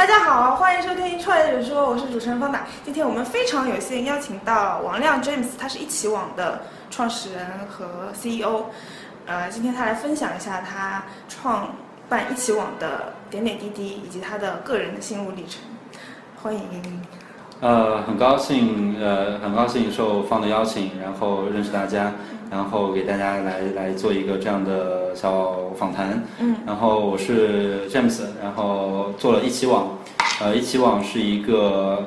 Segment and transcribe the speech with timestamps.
[0.00, 2.62] 大家好，欢迎收听《创业者说》，我是主持人方达。
[2.82, 8.64] 今天我们非常有幸邀请到王亮 James，他是一起网的创始人和 CEO。
[9.26, 11.68] 呃，今天他来分享一下他创
[12.08, 15.60] 办一起网的点点滴滴，以及他的个人的心路历程。
[16.42, 17.02] 欢迎。
[17.60, 22.10] 呃，很高兴，呃，很高兴受方的邀请，然后认识大家，
[22.50, 26.22] 然后给大家来来做一个这样的小访谈。
[26.40, 26.56] 嗯。
[26.66, 29.96] 然后我是 James，然后做了一起网，
[30.40, 32.04] 呃，一起网是一个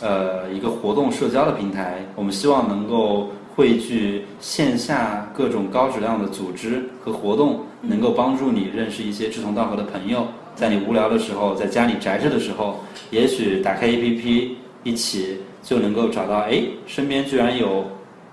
[0.00, 14.50] 呃一个活动社交的平台，我们希望能够汇聚线下各种高质量的组织和活动，能够帮助你认识一些志同道合的朋友，在你无聊的时候，在家里宅着的时候，也许打开 APP。
[14.84, 17.84] 一起就能够找到，哎，身边居然有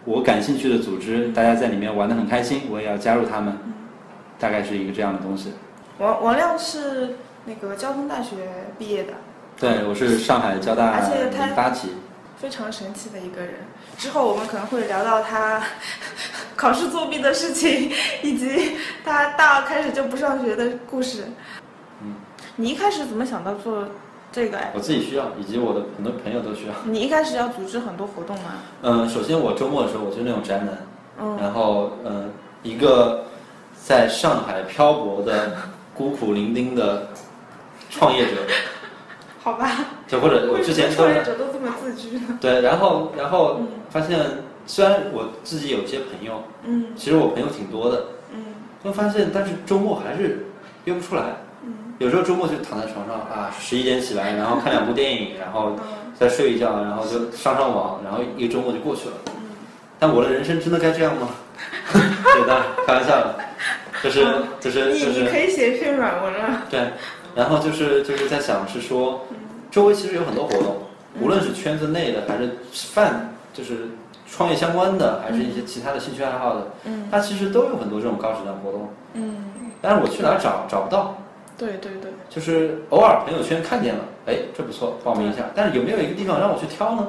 [0.06, 3.58] 我感兴趣的组织，大家在里面玩得很开心，我也要加入他们，
[4.38, 5.54] 大概是一个这样的东西。
[5.98, 7.16] 王王亮是
[7.46, 8.36] 那个交通大学
[8.78, 9.14] 毕业的，
[9.58, 11.90] 对，我是上海交大而且他八级，
[12.38, 13.54] 非常神奇的一个人。
[13.98, 15.62] 之后我们可能会聊到他
[16.58, 18.74] 考试作弊的事情，以及
[19.06, 21.24] 他大二开始就不上学的故事。
[22.02, 22.16] 嗯，
[22.58, 23.88] 你一开始怎么想到做？
[24.34, 26.74] 这个我自己需要，以及我的很多朋友都需要。
[26.86, 28.56] 你一开始要组织很多活动吗？
[28.82, 30.76] 嗯，首先我周末的时候我就那种宅男，
[31.22, 32.32] 嗯，然后嗯，
[32.64, 33.26] 一个
[33.80, 35.52] 在上海漂泊的
[35.94, 37.10] 孤苦伶仃的
[37.92, 38.32] 创业者，
[39.44, 39.70] 好吧，
[40.08, 42.40] 就或者我之前创业者都这么自居呢？
[42.42, 43.60] 对，然后然后
[43.92, 44.20] 发现
[44.66, 48.04] 虽然我自己有些朋友，嗯，其实我朋友挺多的，
[48.34, 48.46] 嗯，
[48.82, 50.48] 会发现但是周末还是
[50.86, 51.36] 约不出来。
[52.00, 55.74] 有时候周末就躺在床上啊，十一点起来，然后看两部电影，然后
[56.20, 59.16] 再睡一觉，然后就上上网，然后一个周末就过去了。
[60.00, 61.30] 但我的人生真的该这样吗？
[61.94, 63.36] 对的，开玩笑的，
[64.04, 64.26] 就是
[64.60, 65.22] 就是就是。
[65.22, 66.64] 你可以写一篇软文了。
[66.70, 66.82] 对，
[67.36, 69.26] 然后就是就是在想是说，
[69.72, 70.78] 周围其实有很多活动，
[71.22, 73.88] 无论是圈子内的还是泛，就是
[74.30, 79.46] 创业相关的，还是一些其他的兴趣爱好的，嗯，它其实都有很多这种高质量活动，嗯，
[79.82, 81.16] 但是我去哪儿找找不到。
[81.58, 85.44] 对对对，就是偶尔朋友圈看见了，哎，这不错，报名一下。
[85.54, 87.08] 但是有没有一个地方让我去挑呢？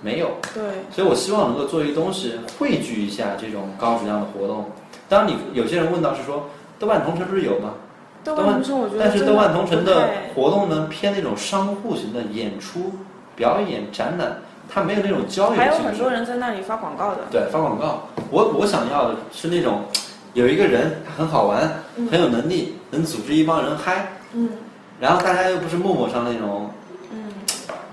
[0.00, 0.30] 没有。
[0.54, 0.62] 对。
[0.90, 4.64] 所以我希望能够做一个东西，汇聚一下这种高质量的活动。
[5.08, 6.48] 当然，你有些人问到是说，
[6.78, 7.74] 豆瓣同城不是有吗？
[8.24, 12.92] 豆瓣同城我觉得但是豆瓣同城的活动呢，偏那种商户型的演出、
[13.36, 14.38] 表演、展览，
[14.68, 17.18] 它没有那种交流还有很多人在那里发广告的。
[17.30, 18.08] 对，发广告。
[18.30, 19.82] 我我想要的是那种。
[20.34, 21.70] 有一个人，他很好玩，
[22.10, 24.12] 很有能力，能组织一帮人嗨。
[24.32, 24.48] 嗯。
[25.00, 26.70] 然后大家又不是陌陌上那种，
[27.10, 27.32] 嗯，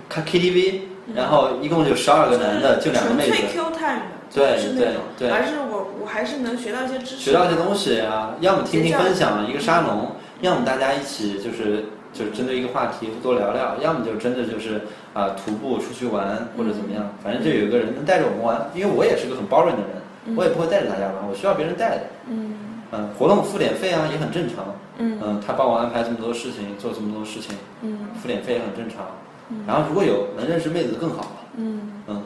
[0.08, 0.82] 看 KTV，
[1.16, 3.32] 然后一共就十二个男的，就两个妹子。
[3.32, 4.02] 纯粹 Q time，
[4.32, 5.30] 对对对。
[5.30, 7.18] 而是我我还是能学到一些知识。
[7.18, 10.12] 学到一些东西啊，要么听听分享一个沙龙，
[10.42, 14.82] 要么大家一起就是就是针对一个话题多聊聊，要么就真的就是
[15.14, 19.90] 啊徒步出去玩或者怎么样，反正就有一个人能带着我们玩，因为我也是个很包容的人。
[20.35, 22.03] 我也不会带着大家玩，我需要别人带的。
[22.28, 22.56] 嗯，
[22.91, 24.66] 嗯，活动付点费啊，也很正常。
[24.97, 29.06] 嗯，嗯，他帮我安排这么多事情，做这么多事情，嗯，付点费也很正常。
[29.50, 31.31] 嗯，然后如果有能认识妹子更好。
[31.56, 32.22] 嗯嗯，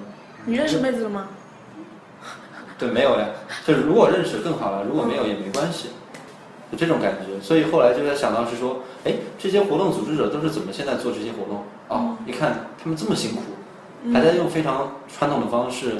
[0.46, 1.28] 你认识妹子了吗？
[2.78, 3.28] 对，没有呀。
[3.66, 5.90] 就是如果认识更好了，如果没有也没关系，
[6.72, 7.40] 就这种感觉。
[7.42, 11.64] 所以后来就在想到是说，哎，这些活动组织者都是怎么现在做这些活动？
[11.90, 13.42] 哦，一看他们这么辛苦，
[14.12, 15.96] 还在用非常传统的方式。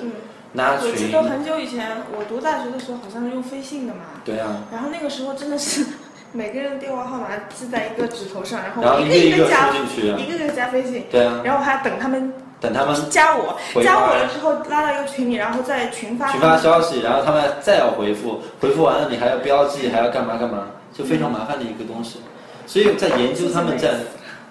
[0.56, 4.02] 我记得很久以前，我读大学的时候好像是用飞信的嘛。
[4.24, 4.64] 对啊。
[4.72, 5.86] 然后那个时候真的是
[6.32, 11.06] 每个人的电话号码记在一个纸头上，然后一个一个加，一个个加飞信。
[11.10, 11.42] 对啊。
[11.44, 12.32] 然后还要等他们。
[12.62, 12.96] 等他们。
[13.10, 16.32] 加我，加我了之后拉到一个群里，然后再群发。
[16.32, 22.20] 群发消息，然后他们再要回复，回复完了你还要标记，还要干嘛干嘛，就非常麻烦的一个东西。
[22.66, 23.96] 所以在研究他们在，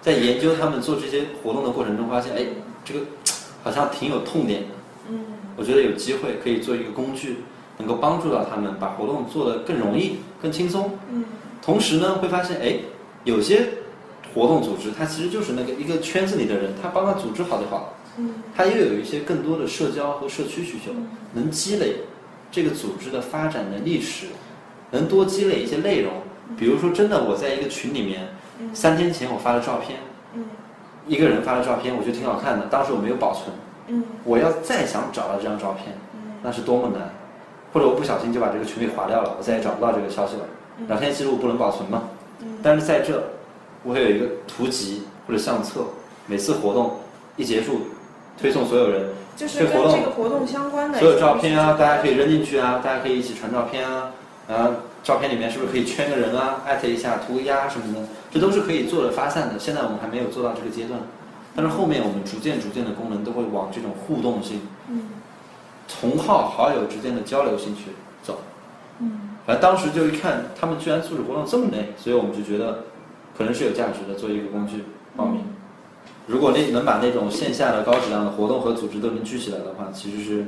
[0.03, 2.45] 在研究他们做这些活动的过程中，发现哎，
[2.85, 3.01] 这个
[3.63, 4.69] 好像挺有痛点的。
[5.53, 5.57] 嗯。
[5.57, 7.39] 我觉得有机会可以做一个工具，
[7.79, 10.99] 能够帮助到他们把活动做得更容易、更轻松。
[11.11, 11.25] 嗯。
[11.61, 12.77] 同时呢，会发现哎，
[13.25, 13.69] 有些
[14.35, 17.89] 活动组织，它其实就是那个一个圈子里的人，他帮他组织好就好了。
[18.19, 18.35] 嗯。
[18.55, 20.93] 他又有一些更多的社交和社区需求，
[21.35, 21.97] 能积累
[22.51, 24.27] 这个组织的发展的历史，
[24.91, 26.13] 能多积累一些内容。
[26.57, 28.29] 比如说，真的我在一个群里面，
[28.75, 30.01] 三天前我发了照片，
[30.35, 30.45] 嗯，
[31.07, 33.47] 一个人发了照片，我觉得挺好看的，当时我没有保存。
[33.89, 35.97] 嗯，我要再想找到这张照片，
[36.43, 37.11] 那是多么难，
[37.73, 40.43] 或者我不小心就把这个群给划掉了，我再也找不到这个消息了。
[40.89, 42.05] 聊天记录不能保存吗？
[42.63, 43.23] 但是在这，
[43.85, 45.85] 我会有一个图集或者相册，
[46.27, 46.97] 每次活动
[47.37, 47.83] 一结束，
[48.41, 54.11] 推送所有人，就是跟这个活动相关的所有照片啊，大家可以扔进去啊，大家可以一起传照片啊，
[54.49, 54.71] 啊，
[55.03, 58.01] 照片里面是不是可以圈个人啊，艾特一下，涂个鸦什么的，
[58.33, 59.59] 这都是可以做的发散的。
[59.59, 60.99] 现在我们还没有做到这个阶段，
[61.55, 65.09] 但是后面我们逐渐逐渐的功能都会往这种互动性、嗯
[66.01, 67.91] 同好好友之间的交流性去
[68.23, 68.39] 走。
[69.01, 72.85] 嗯反正当时就一看，他们居然组织活动这么累，所以我们就觉得
[73.37, 74.85] 可能是有价值的，做一个工具
[75.17, 75.43] 报名。
[76.27, 80.47] 如果那能把那种线下的高质量的活动和组织都能聚起来的话，其实是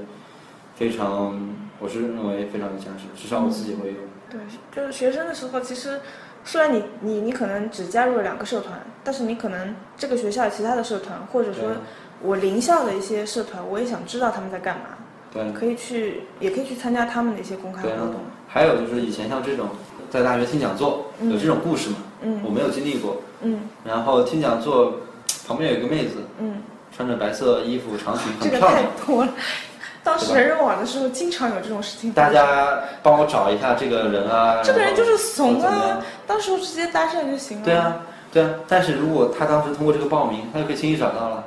[0.76, 1.38] 非常，
[1.80, 3.96] 我是认为非常有价值，至少我自己会用。
[4.30, 4.40] 对，
[4.74, 6.00] 就是学生的时候，其实
[6.44, 11.70] 虽然你你你可能只加入了两个社团，但是你可能这个学校其他的社团，或者说
[12.20, 14.84] 我邻校的一些社团，我也想知道他们在干嘛，
[15.32, 18.16] 对可以去也可以去参加他们的一些公开活动。
[18.46, 19.68] 还有就是以前像这种
[20.10, 23.20] 在大学听讲座，嗯有这种故事嘛，嗯我没有经历过。
[23.42, 25.00] 嗯然后听讲座
[25.46, 26.62] 旁边有一个妹子，嗯，
[26.94, 28.92] 穿着白色衣服长裙，这个太很漂亮。
[29.06, 29.32] 多了。
[30.04, 32.12] 当时人人网的时候，经常有这种事情。
[32.12, 34.60] 大家帮我找一下这个人啊。
[34.62, 37.64] 这个人就是怂啊，到时候直接搭讪就行了。
[37.64, 37.96] 对啊，
[38.30, 38.50] 对啊。
[38.68, 41.42] 但是如果他当时通过这个报名，他就可以轻易找到了。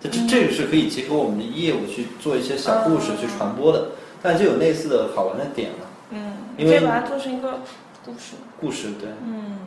[0.00, 3.84] 这这这个是可以结合我们的业务去做一些小故事嗯去传播的，
[4.20, 5.86] 但就有类似的好玩的点了。
[6.10, 7.60] 嗯，因为你可以把它做成一个
[8.04, 8.34] 故事。
[8.60, 9.58] 故事对，嗯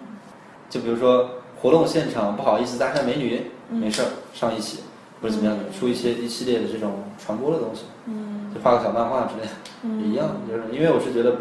[0.70, 1.30] 就比如说
[1.62, 4.80] 活动现场不好意思搭讪美女，嗯没事儿上一起，
[5.26, 9.52] 或者怎么样的，出一些一系列的这种传播的东西，嗯就画个小漫画之类的，
[9.82, 10.38] 嗯也一样。
[10.48, 11.36] 就是因为我是觉得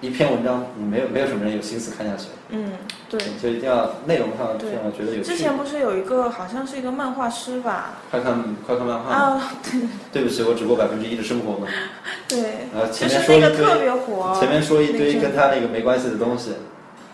[0.00, 2.72] 一篇文章你没有没有什么人有心思看下去，嗯，
[3.10, 3.20] 对。
[3.38, 5.24] 就一定要内容上对觉得有趣。
[5.24, 7.96] 之前不是有一个好像是一个漫画师吧？
[8.10, 9.80] 快看快看漫画，啊，对
[10.14, 11.66] 对不起，我只过百分之一的生活嘛。
[12.26, 12.40] 对，
[12.74, 14.34] 然后前面说一堆，别火。
[14.40, 16.52] 前面说一堆跟他那个没关系的东西，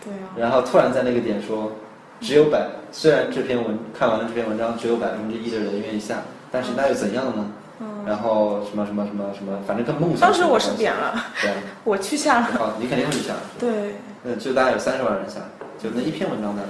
[0.01, 1.73] 对啊，然后突然在那个点说，
[2.23, 7.45] 只有百，虽然这篇文看完了这篇文章只有百分之一的人愿意下，但是那又怎样呢？
[7.81, 10.21] 嗯，然后什么什么什么什么，反正跟梦想。
[10.21, 12.45] 当时我是点，了，对啊， 我去下了。
[12.57, 15.41] 好，你肯定会下，对，那就大概有三十万人下，
[15.77, 16.69] 就那一篇文章大概，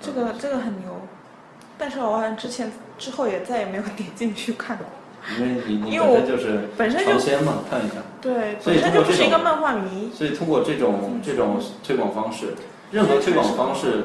[0.00, 0.88] 这个这个很牛，
[1.76, 4.86] 但是我好像之前之后也再也没有点进去看过。
[5.38, 7.96] 因为你你本身就是本身就尝鲜嘛，看一下。
[8.22, 10.10] 对，所以就不是一个漫画迷。
[10.14, 12.54] 所以通过这种这种推广方式，
[12.90, 14.04] 任何推广方式，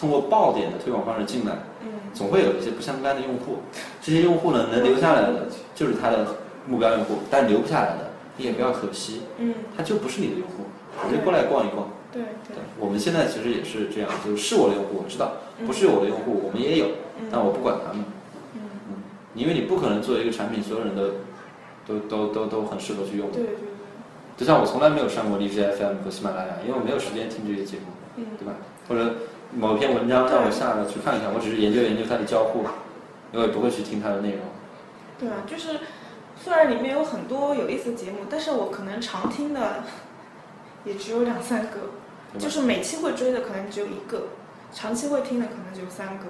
[0.00, 1.52] 通过爆点的推广方式进来，
[1.82, 3.58] 嗯总会有一些不相干的用户。
[4.00, 6.26] 这些用户呢，能留下来的就是他的
[6.66, 10.64] 目标用户，但留不下来的，你也不要可惜，嗯，他就不是你的用户，
[11.06, 11.88] 你就过来逛一逛。
[12.10, 15.26] 对对对，，我们现在其实也是这样，就是是我的用户，我知道；
[15.60, 16.86] 嗯不是我的用户，我们也有，
[17.20, 18.02] 嗯但我不管他们。
[18.54, 18.94] 嗯，嗯，
[19.34, 21.12] 因为你不可能做一个产品，所有人都
[21.86, 23.30] 都都都都很适合去用。
[23.30, 23.68] 对对对，
[24.36, 28.54] 就像我从来没有上过荔枝 FM 和喜马拉雅，因为我没有时间听这些节目，嗯对吧？
[28.88, 29.14] 或者
[29.52, 32.64] 某篇文章让我下了去看一看，我只是研究研究它的交互，
[33.32, 34.40] 因为不会去听它的内容。
[35.18, 35.80] 对啊，就是
[36.40, 39.82] 虽然里面有很多有意思的节目，但是我可能常听的
[40.84, 41.78] 也只有两三个，
[42.38, 44.28] 就是每期会追的可能只有一个，
[44.72, 46.26] 长期会听的可能只有三个，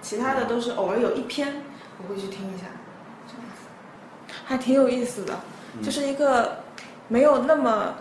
[0.00, 1.62] 其他的都是偶尔有一篇
[1.98, 2.64] 我会去听一下，
[3.26, 5.34] 这样子，还挺有意思的，
[5.76, 6.60] 嗯就是一个
[7.08, 7.94] 没有那么。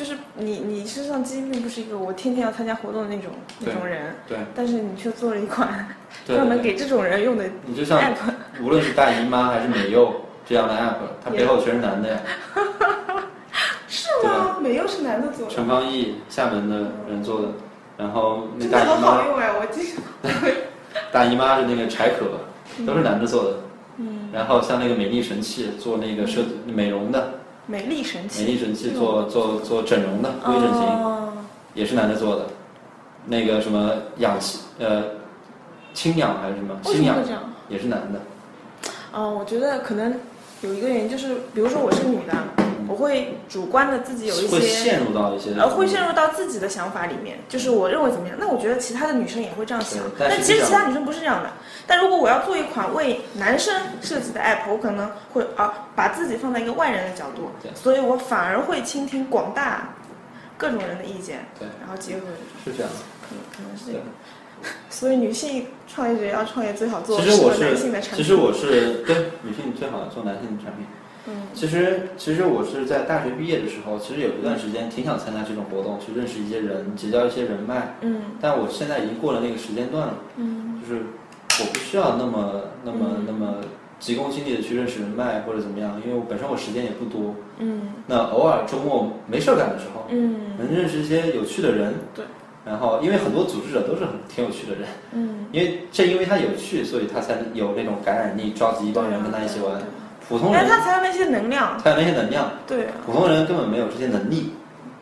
[0.00, 5.86] 就是你，你身上基因并不是一个我天天要参加活动的那种那种人，对，但是你却做了一款
[6.26, 8.14] 专门给这种人用的你就像 app，
[8.62, 12.18] 无论是大姨妈还是美柚这样的 app，它背后全是男的呀。
[13.88, 14.56] 是吗？
[14.58, 17.48] 美柚是男的做的，陈方毅厦门的人做的，
[17.98, 19.50] 然后那大姨妈好用哎！
[19.52, 20.30] 我记得，
[21.12, 23.56] 大姨妈是那个柴可，都是男的做的。
[23.98, 27.39] 嗯，然后像那个美丽神器做那个设美容的，
[27.70, 30.82] 美丽神器，美丽神器做做做整容的微整形。
[30.82, 31.32] 哦，
[31.72, 32.46] 也是男的做的，
[33.26, 35.04] 那个什么氧气呃
[35.94, 37.16] 氢氧还是什么氢氧？
[37.68, 38.20] 也是男的，
[39.12, 40.18] 哦，我觉得可能
[40.62, 42.34] 有一个原因就是，比如说我是女的，
[42.90, 44.48] 我会主观的自己有一些。
[44.48, 51.50] 会陷入到一些呃，会陷入到自己的想法里面，就是我认为怎么样，那我觉得其他的女生也会这样想，但但其实其他女生不是这样的。
[51.86, 59.94] 但如果我要做一款为男生设计的 app，我可能会啊把自己放在一个外人的角度，所以我反而会倾听广大
[60.58, 62.22] 各种人的意见，对然后结合，
[62.64, 62.90] 是这样。
[63.22, 64.06] 可能可能是这对个。
[64.90, 68.24] 所以女性创业者要创业最好做其实我适合男性的是产品。
[68.24, 70.84] 其实我是对女性最好做男性的产品。
[71.28, 77.94] 嗯其实其实我是在大学毕业的时候，其实有一段时间挺想参加这种活动，去认识一些人，结交一些人脉。
[78.00, 81.02] 嗯但我现在已经过了那个时间段了，嗯就是
[81.60, 83.56] 我不需要那么那么嗯那么
[83.98, 87.34] 急功近利的去认识人脉或者怎么样，因为我本身我时间也不多。
[87.58, 91.94] 嗯那偶尔周末没事儿干的时候，嗯能认识一些有趣的人。
[92.14, 92.24] 对。
[92.62, 99.80] 然后，因为很多组织者都是很挺有趣的人，嗯，因为正因为他有趣，所以他才有那种感染力，召集一帮人跟他一起玩。
[100.30, 101.76] 普通但人他才有那些能量。
[101.80, 102.84] 才有那些能量，对。
[102.84, 104.54] 啊，普通人根本没有这些能力，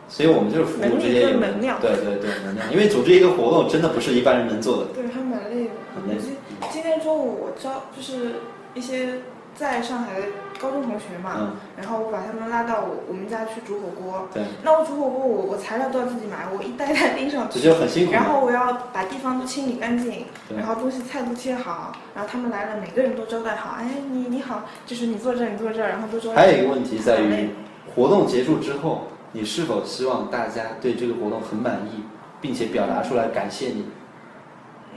[0.09, 1.79] 所以我们就是服务这些有跟能量。
[1.81, 4.85] 对对对能量，因为组织一个活动真的不是一般人能做的。
[4.95, 5.71] 对，还蛮累的。
[5.95, 6.19] 很累。
[6.19, 6.37] 今
[6.73, 8.37] 今天中午我招就是
[8.73, 9.21] 一些
[9.55, 10.27] 在上海的
[10.61, 14.29] 高中同学嘛，嗯，然后我把他们拉到我我们家去煮火锅。
[14.33, 18.13] 对，那我煮火锅，我我材料都要自己买，我一袋袋拎上这去，就很辛苦。
[18.13, 23.77] 然后我要把地方都清理干净，对然后东西菜都切好，然后他们来了，每个人都招待好。
[23.79, 26.43] 哎，你你好，就是你坐这儿，你坐这儿，然后都招待。
[26.43, 27.51] 还有一个问题在于，
[27.95, 32.03] 活动结束之后，你是否希望大家对这个活动很满意，
[32.41, 33.85] 并且表达出来感谢你？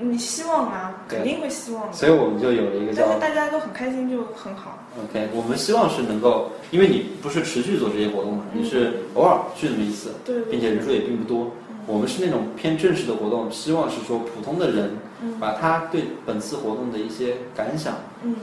[0.01, 1.93] 你希望啊，肯定会希望的。
[1.93, 4.79] 所以我们就有了一个叫但是大家都很开心就很好。
[5.03, 11.51] OK，我们希望是能够，因为你不是持续做这些活动嘛，嗯你是偶尔去那么一次，对对并且人数也并不多。
[11.87, 14.91] 我们是那种偏正式的活动，希望是说普通的人
[15.21, 18.35] 嗯把他对本次活动的一些感想、嗯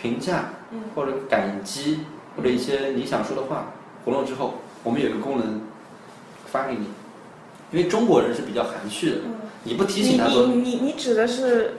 [0.00, 1.98] 评价嗯或者感激
[2.36, 3.66] 或者一些你想说的话，
[4.04, 5.60] 活动之后我们有一个功能
[6.46, 6.86] 发给你，
[7.72, 9.32] 因为中国人是比较含蓄的，嗯。
[9.68, 11.74] 你不提醒他说你你你指的是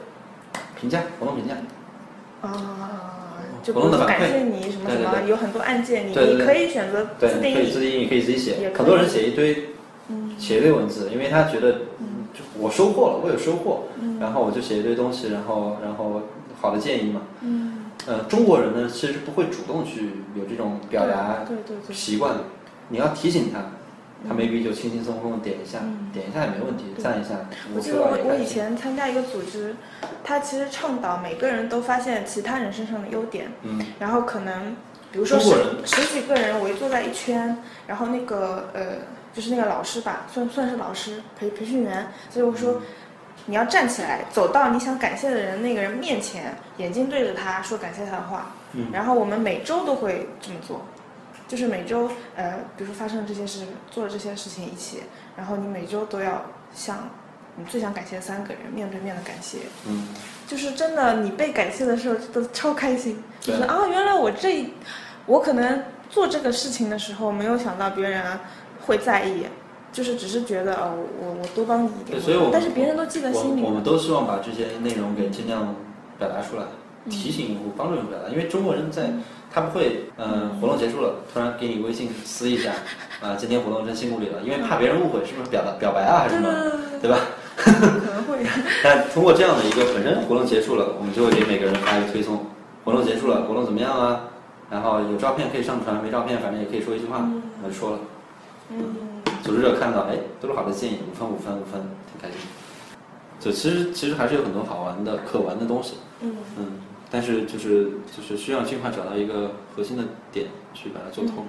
[0.79, 1.55] 评价活动评价，
[2.41, 7.55] 啊，就活动的反馈感谢你什么什么，有很多案件，你你可以选择，自定义。
[7.55, 9.69] 可以自定义，可以自己写很多人写一堆
[10.09, 11.81] 嗯写一堆文字，因为他觉得，
[12.57, 16.21] 我收获了，我有收获，嗯然后我就写一堆东西，然后然后
[16.61, 17.21] 好的建议嘛。
[17.41, 21.45] 嗯，呃，中国人呢其实不会主动去有这种表达
[21.91, 22.35] 习惯，
[22.87, 23.59] 你要提醒他，
[24.27, 27.35] 他 maybe 就轻轻松松点一下，嗯点一下也没问题，对赞一下，
[27.75, 28.45] 我记得我我以。
[28.45, 29.75] 前参加一个组织，
[30.23, 34.75] 他其实倡导每个人都发现其他人身上的优点，嗯然后可能
[35.11, 35.53] 比如说十
[35.85, 37.55] 十几个人围坐在一圈，
[37.87, 38.97] 然后那个呃
[39.33, 42.81] 就是那个老师吧，算算是老师培培训员，所以我说。
[43.45, 48.51] 你要站起来，走到你想感谢的人那个人面前，眼睛对着他说感谢他的话。
[48.73, 50.85] 嗯然后我们每周都会这么做，
[51.49, 54.99] 就是每周呃，比如说发生了这些事，做了这些事情一起，
[55.35, 57.09] 然后你每周都要向
[57.55, 59.57] 你最想感谢的三个人面对面的感谢。
[59.87, 60.09] 嗯，
[60.47, 64.71] 就是真的，你被感谢的时候都超开心，就对是啊，原来我这，
[65.25, 68.23] 我可能做这个事情的时候没有想到别人
[68.85, 69.47] 会在意，
[69.91, 75.75] 就是只是觉得哦，我我多帮你一点，对，所以我但是别人都记在心里我我们都希望把这些内容给尽量
[76.19, 76.69] 表达出来，嗯
[77.09, 78.29] 提醒用户，帮助用户表达。
[78.29, 79.11] 因为中国人在
[79.51, 82.71] 他不会，呃，活动结束了，突然给你微信撕一下，
[83.21, 86.49] 啊，今天活动真辛苦你了，因为怕别人误会是不是表达表白啊还是什么，
[87.01, 87.17] 对吧？
[87.57, 88.45] 对，可能会，
[88.83, 92.45] 但通过这样的一个本身活动结束了，我们就会给每个人发一个推送，
[92.85, 94.21] 活动结束了，活动怎么样啊？
[94.69, 97.99] 然后有照片可以上传，没照片反正也可以说一句话，嗯我就说了。
[98.71, 98.95] 嗯
[99.41, 102.37] 组织者看到，哎，都是好的建议，五分五分五分，挺开心。
[103.39, 106.65] 就其实其实还是有很多好玩的、可玩的东西，嗯嗯，
[107.11, 111.45] 但是就是就是需要尽快找到一个核心的点去把它做通。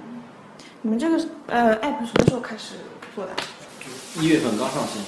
[0.81, 2.75] 你们这个呃 app 什么时候开始
[3.15, 3.31] 做的？
[4.19, 5.01] 一月份刚上线，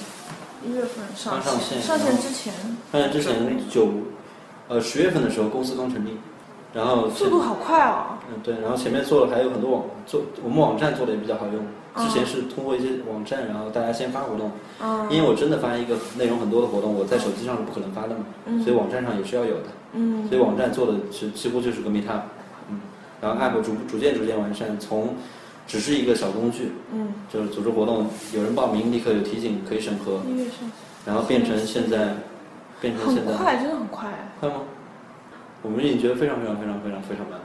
[0.64, 2.52] 一月份上刚上线上线之前，
[2.92, 3.88] 上线之前九，
[4.68, 6.16] 呃十月份的时候公司刚成立，
[6.72, 8.18] 然后速度好快哦。
[8.28, 15.06] 嗯对，然后前面做了还有很多网做我们网站做的也比较好用，之前是通过一些网站，然后大家先发活动，嗯。
[15.10, 18.62] 因为我真的发一个内容很多的活动，我在手机上是不可能发的嘛，嗯。
[18.64, 19.64] 所以网站上也是要有的。
[19.94, 20.28] 嗯。
[20.28, 22.20] 所以网站做的是几乎就是个 Meetup，
[22.70, 22.80] 嗯，
[23.20, 25.14] 然后 App 逐逐渐逐渐完善，从
[25.66, 30.70] 只是一个小工具，嗯，就是组织活动，有人报名立刻有提醒可以审核，音乐上
[31.06, 32.14] 然后变成现在，
[32.80, 33.32] 变成现在。
[33.34, 34.08] 快，真的很快。
[34.40, 34.62] 快吗？
[35.62, 37.40] 我们已经觉得非常非常非常非常非常慢，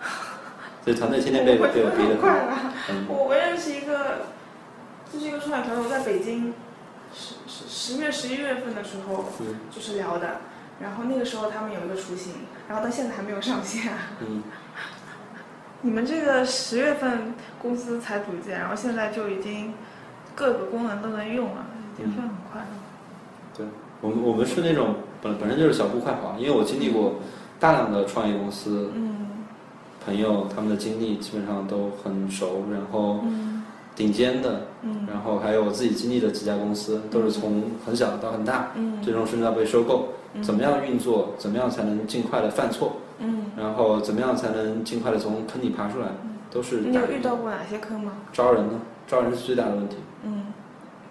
[0.84, 2.58] 所以团队天天被我被我逼的快了。
[2.90, 3.06] 嗯。
[3.08, 4.26] 我我认识一个，
[5.10, 6.52] 就是一个创业团队，我在北京
[7.14, 7.64] 十十
[7.96, 9.56] 十月十一月份的时候嗯。
[9.74, 10.36] 就是聊的，
[10.82, 12.32] 然后那个时候他们有一个雏形，
[12.68, 13.92] 然后到现在还没有上线。
[14.20, 14.42] 嗯，
[15.82, 19.74] 你们这个十月份公司才组建，然后现在就已经
[20.34, 22.68] 各个功能都能用了，已经算很快了。
[23.56, 23.66] 对，
[24.00, 27.20] 我们我们是那种本本身就是小步快跑，因为我经历过
[27.60, 29.44] 大量的创业公司，嗯
[30.04, 33.61] 朋友他们的经历基本上都很熟，然后嗯
[33.94, 40.08] 顶尖的，嗯然后还有我自己经历的几家公司，都是从很小到很大，嗯最终甚至要被收购。
[40.34, 41.34] 嗯怎么样运作？
[41.36, 42.96] 怎么样才能尽快的犯错？
[43.18, 46.06] 嗯，然后怎么样才能尽快的从坑里爬出来？
[46.50, 48.12] 都是你有遇到过哪些坑吗？
[48.32, 48.80] 招人呢？
[49.06, 50.46] 招人是最大的问题，嗯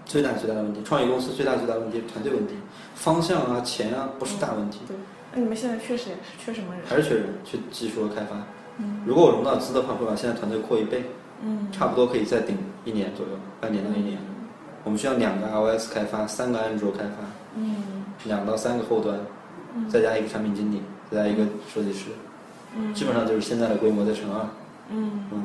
[0.06, 0.82] 最大最大的问题。
[0.84, 2.56] 创业公司最大最大的问题，团队问题，
[2.96, 4.98] 方向啊、钱啊不是大问题，对，
[5.34, 6.82] 那你们现在确实也是缺什么人？
[6.88, 8.36] 还是缺人，缺技术和开发。
[8.80, 11.04] 嗯如果我融到资的话，会把现在团队扩一倍，
[11.44, 14.18] 嗯，差不多可以再顶一年左右，半年到一年。
[14.84, 17.16] 我们需要两个 iOS 开发，三个安卓开发，
[17.56, 17.76] 嗯。
[18.26, 19.18] 两到三个后端，
[19.76, 19.90] 嗯。
[19.90, 21.44] 再加一个产品经理，再加一个
[21.74, 22.10] 设计师，
[22.76, 24.46] 嗯，基本上就是现在的规模再乘二。
[24.90, 25.44] 嗯，嗯，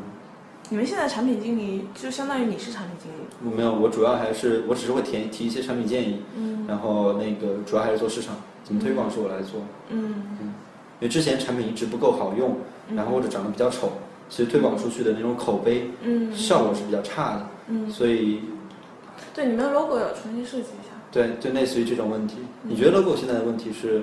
[0.69, 6.67] 你们现在产品经理就相当于你是产品经理，我没有，我主要还是我只是会提提一些产品建议，嗯。
[6.69, 8.35] 然后那个主要还是做市场，
[8.65, 9.61] 怎么推广是我来做。
[9.89, 10.23] 嗯。
[10.99, 12.57] 因为之前产品一直不够好用，
[12.95, 13.93] 然后或者长得比较丑，
[14.29, 18.41] 其实推广出去的那种口碑嗯，效果是比较差的，嗯，所以
[19.35, 22.39] 对，你们的 logo 要重新设计一下，对，就类似于这种问题。
[22.63, 24.03] 你觉得 logo 现在的问题是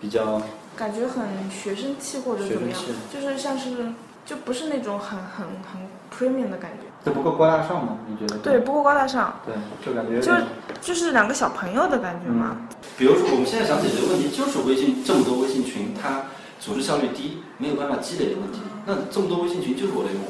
[0.00, 0.40] 比较
[0.76, 2.80] 感觉很学生气或者怎么样，
[3.12, 3.92] 就是像是
[4.24, 7.98] 就不是那种很很很 premium 的感觉，这不够高大上吗？
[8.08, 8.38] 你觉得？
[8.38, 10.46] 对，不够高大上，对，就感觉就点
[10.80, 12.56] 就是两个小朋友的感觉嘛。
[12.96, 16.22] 比如说，我们现在想解决的问题就是微信这么多微信群，它
[16.60, 18.60] 组织效率低，没有办法积累的问题。
[18.86, 20.28] 那这么多微信群就是我的用户，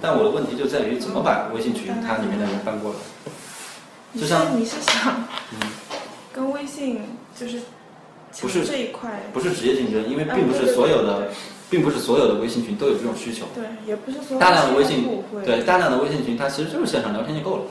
[0.00, 2.98] 但我的问题就在于怎么把微信群它里面的人搬过来。
[4.12, 5.12] 你就是像你是想
[5.52, 5.60] 嗯，
[6.32, 7.02] 跟微信
[7.38, 7.60] 就是
[8.40, 11.28] 不是这一块，不是直接竞争，因为嗯并不是所有的，
[11.68, 13.44] 并不是所有的微信群都有这种需求。
[13.54, 15.04] 对，也不是说大量的微信
[15.44, 17.62] 对，大量的微信群，它其实就是线上聊天就够了，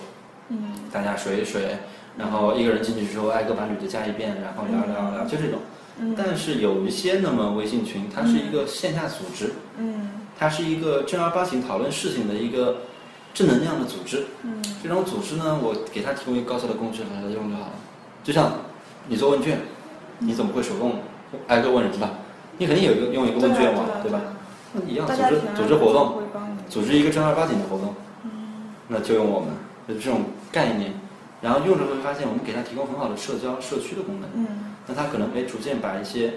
[0.50, 1.78] 嗯大家水一水，
[2.18, 5.60] 然后一个人进去之后挨个把女的加一遍，然后聊聊聊，就这种。
[6.00, 12.78] 嗯但是有一些那么微信群，它是一个线下组织，嗯它是一个正儿八经讨论事情的一个
[13.34, 14.26] 正能量的组织。
[14.44, 17.74] 嗯这种组织呢，我给他提供一个高效的工具让他用就好了。
[18.24, 18.54] 就像
[19.08, 19.60] 你做问卷，
[20.20, 21.00] 你怎么会手动
[21.48, 22.12] 挨个问人吧？
[22.58, 24.22] 你肯定有一个用一个问卷嘛，对吧？？
[24.74, 26.24] 那一样，组织组织活动。
[26.70, 27.96] 组织一个正儿八经的活动，
[28.90, 29.50] 那就用我们，
[29.88, 30.94] 就是这种概念。
[31.42, 34.30] 然后用着会发现，我们给他提供很好的社交、社区的功能。
[34.34, 34.48] 嗯，
[34.88, 36.34] 那他可能没逐渐把一些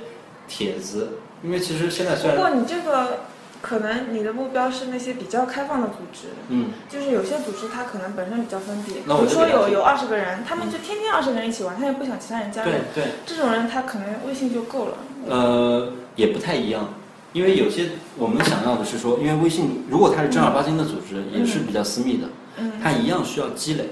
[0.48, 3.20] 帖子，因为其实现在虽然不过你这个
[3.62, 14.94] 可能你的目标是那些比较开放的组织，嗯就是有些组织它可能本身比较封闭，比如说有有二十个人，他们就天天二十个人一起玩，他也不想其他人加入对，对，这种人他可能微信就够了。
[15.28, 16.94] 呃，也不太一样，
[17.34, 23.90] 因为有些我们想要的是说，因为微信如果它是正儿八经的组织，也是比较私密的，嗯它一样需要积累，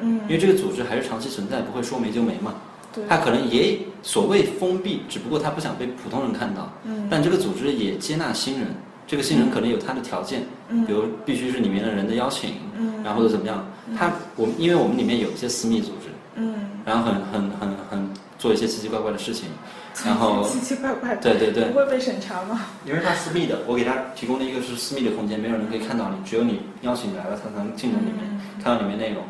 [0.00, 2.54] 嗯因为这个组织还是长期存在，不会说没就没嘛。
[2.98, 7.06] 对，它可能也所谓封闭，只不过他不想被普通人看到，嗯。
[7.10, 8.68] 但这个组织也接纳新人，
[9.06, 10.84] 这个新人可能有他的条件，嗯。
[10.84, 13.02] 比如必须是里面的人的邀请，嗯。
[13.04, 13.64] 然后怎么样，
[13.96, 19.48] 他我们因为我们里面有一些私密组织，嗯，然后很很很很做一些奇奇怪怪的事情，
[20.04, 21.70] 然后奇奇怪怪的，对对对。
[21.70, 22.60] 不，会被审查吗？
[22.84, 28.40] 因为它私密的，我给他提供的一个是私密的空间，没有人可以看到你，只有你邀请你来了，他才能进入里面、嗯。
[28.62, 29.22] 看到里面内容。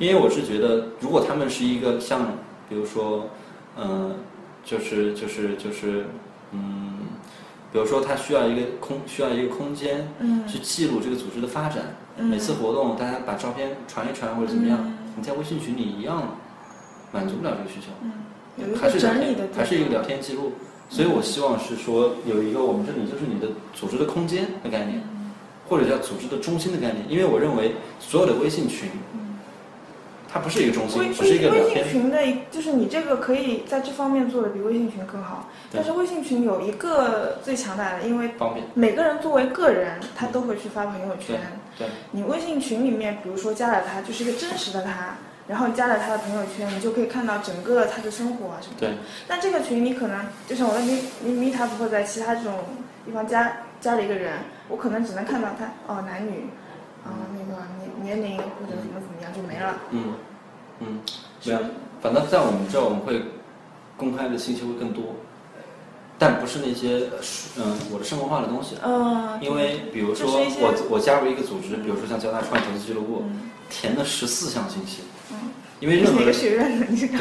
[0.00, 2.32] 因为我是觉得，如果他们是一个像，
[2.68, 3.28] 比如说，
[3.76, 4.14] 嗯、
[4.64, 6.06] 就是就是就是，
[6.52, 6.98] 嗯，
[7.72, 11.84] 比如说他需要一个空需要一个空间，嗯去记录这个组织的发展。
[12.18, 16.36] 嗯每次活动大家把照片传一传或者怎么样，嗯你在微信群里一样
[17.12, 17.88] 满足不了这个需求。
[18.02, 20.52] 嗯，还是聊天还是一个聊天记录。
[20.90, 25.02] 所以我希望是说有一个我们这里就是你的组织的空间的概念，
[25.68, 27.04] 或者叫组织的中心的概念。
[27.10, 28.88] 因为我认为所有的微信群，
[30.30, 31.82] 它不是一个中微心，只是一个微信。
[31.90, 32.18] 群的，
[32.50, 35.48] 就是你这个可以在这方面做的比微信群更好。
[35.72, 41.40] 但是微信群有一个最强大的，因为方便，每个人作为个人，他都会去发朋友圈。
[41.78, 48.88] 对，你微信群里面，比如说加了他，就是一个真实的他，然后加了他的朋友圈，你就可以看到整个他的生活啊什么的。
[48.88, 52.54] 对，但这个群你可能就像我在咪咪咪他不会在其他这种
[53.06, 54.34] 地方加加了一个人，
[54.68, 56.48] 我可能只能看到他哦男女，
[57.04, 57.62] 啊、那个
[58.16, 59.76] 年年龄或者怎么怎么样就没了。
[59.90, 60.14] 嗯
[60.80, 61.00] 嗯，
[61.40, 61.60] 是对啊，
[62.00, 63.20] 反正在我们这儿我们会
[63.96, 65.14] 公开的信息会更多，
[66.18, 67.08] 但不是那些
[67.58, 68.76] 嗯、我的生活化的东西。
[68.84, 75.36] 嗯，因为比如说我我加入一个组织，比如说像交大创业投资俱乐部，嗯填了十四项信息，嗯，
[75.80, 77.18] 因为任何人哪个学院的你是对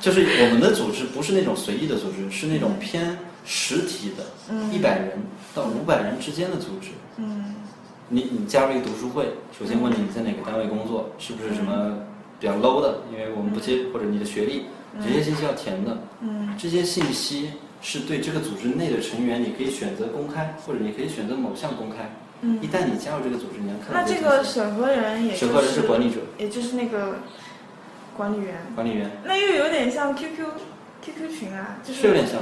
[0.00, 5.18] 就是我们的组织不是那种随意的组织，是那种偏实体的，嗯一百人
[5.54, 6.88] 到五百人之间的组织。
[7.18, 7.54] 嗯
[8.12, 9.24] 你你加入一个读书会，
[9.58, 11.96] 首先问你你在哪个单位工作，是不是什么
[12.38, 14.66] 比较 low 的，因为我们不接或者你的学历，
[15.02, 15.96] 这些信息要填的。
[16.20, 22.14] 嗯这些信息是对这个组织内的成员，你可以选择公开，或者你可以选择某项公开。
[22.42, 22.66] 嗯一。
[22.66, 27.16] 旦你加入这个组织，你要看到那这个审核人也就审核人是管理者、也就是那个
[28.14, 30.48] 管理员，管理员，那又有点像 QQ
[31.00, 32.38] QQ 群啊，就是是有点像。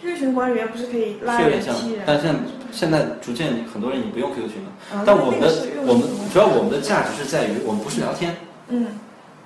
[0.00, 2.40] QQ 群管理员不是可以拉是有点像人踢人？，但现在
[2.72, 4.70] 现在逐渐很多人已经不用 QQ 群了。
[4.96, 5.52] 啊但我们的
[5.86, 8.36] 我们主要我们的价值是在于我们不是聊天，
[8.68, 8.86] 嗯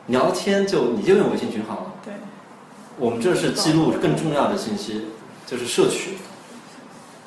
[0.06, 1.92] 聊天就你就用微信群好了。
[2.04, 2.12] 对，
[2.98, 5.06] 我们这是记录更重要的信息，
[5.46, 6.18] 就是摄取，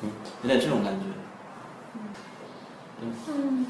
[0.02, 0.10] 嗯，
[0.42, 1.00] 有点这种感觉。
[3.00, 3.66] 嗯，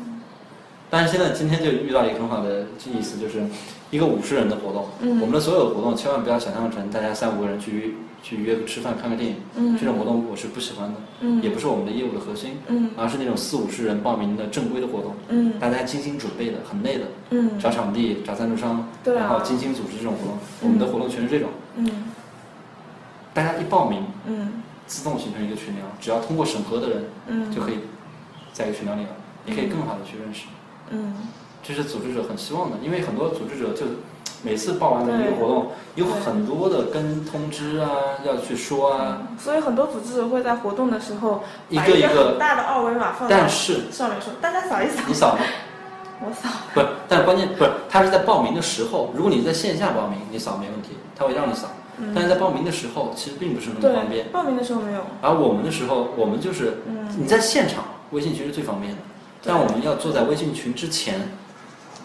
[0.90, 3.42] 但是现在今天就遇到一个很好的意思，就是
[3.90, 5.20] 一个五十人的活动，嗯。
[5.20, 9.78] 我们的所有活动千万不要想象成大家三五个人去去约个吃饭、看个电影，嗯。
[9.78, 11.42] 这种活动我是不喜欢的，嗯。
[11.42, 12.90] 也不是我们的业务的核心，嗯。
[12.96, 15.58] 而是那种四五十人报名的正规的活动，嗯。
[15.60, 17.58] 大家精心准备的，很累的，嗯。
[17.58, 19.20] 找场地、找赞助商，对啊。
[19.20, 21.90] 然后精心组织这种活动，我们的活动全是这种，嗯。
[23.34, 24.62] 大家一报名，嗯。
[24.86, 27.52] 自动形成一个群聊，只要通过审核的人嗯。
[27.52, 27.74] 就可以
[28.54, 29.08] 在一个群聊里了，
[29.44, 30.46] 你可以更好的去认识。
[30.46, 30.54] 嗯
[31.62, 33.84] 这是组织者很希望的，因为很多组织者就
[34.42, 37.90] 每次报完的一个活动，有很多的跟通知啊
[38.24, 45.02] 要去说啊，所以很多组织者会在活动的时候一个一个很大的二维码放到但是上面说，大家扫一扫。
[45.06, 45.40] 你扫吗？
[46.20, 46.48] 我扫。
[46.72, 55.00] 不是，但关键不是，他是在报名的时候，如果你在线下报名，你扫没问题，他会让你扫，嗯但是在报名的时候其实并不是那么方便。，报名的时候没有。
[55.20, 59.07] 而我们的时候，我们就是嗯你在现场，微信其实最方便的，对
[59.42, 61.20] 但我们要坐在微信群之前，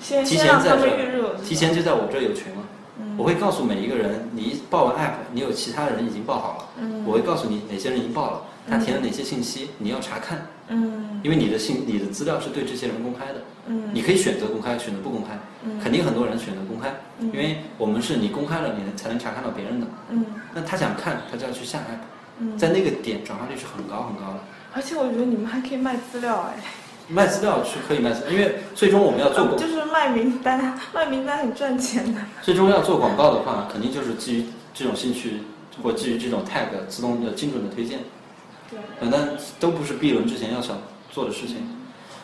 [0.01, 2.63] 先提前在这儿，，提前就在我这儿有群了。
[2.99, 3.15] 嗯。
[3.17, 7.03] 我会告诉每一个人，你一报完 app，你有其他人已经报好了，嗯。
[7.05, 11.19] 我会告诉你哪些人已经报了，他填了哪些信息，你要查看，嗯。
[11.23, 13.89] 因为你的信、你的资料是对这些人公开的，嗯。
[13.93, 15.79] 你可以选择公开，选择不公开，嗯。
[15.81, 17.31] 肯定很多人选择公开，嗯。
[17.33, 19.87] 因为我们是你公开了，你才能查看到别人的。
[20.09, 20.25] 嗯。
[20.53, 22.03] 那他想看，他就要去下 app，
[22.39, 24.39] 嗯，在那个点转化率是很高很高的。
[24.75, 26.63] 而且我觉得你们还可以卖资料哎，
[27.07, 32.21] 卖资料是可以卖资料，因为最终我们要做广，就是卖名单， 卖名单很赚钱的。
[32.41, 35.39] 最终要做广告的话，肯定就是基于这种兴趣
[35.81, 37.99] 或基于这种 tag 自动的精准的推荐。
[38.69, 40.77] 对，呃，但都不是 B 轮之前要想
[41.11, 41.57] 做的事情。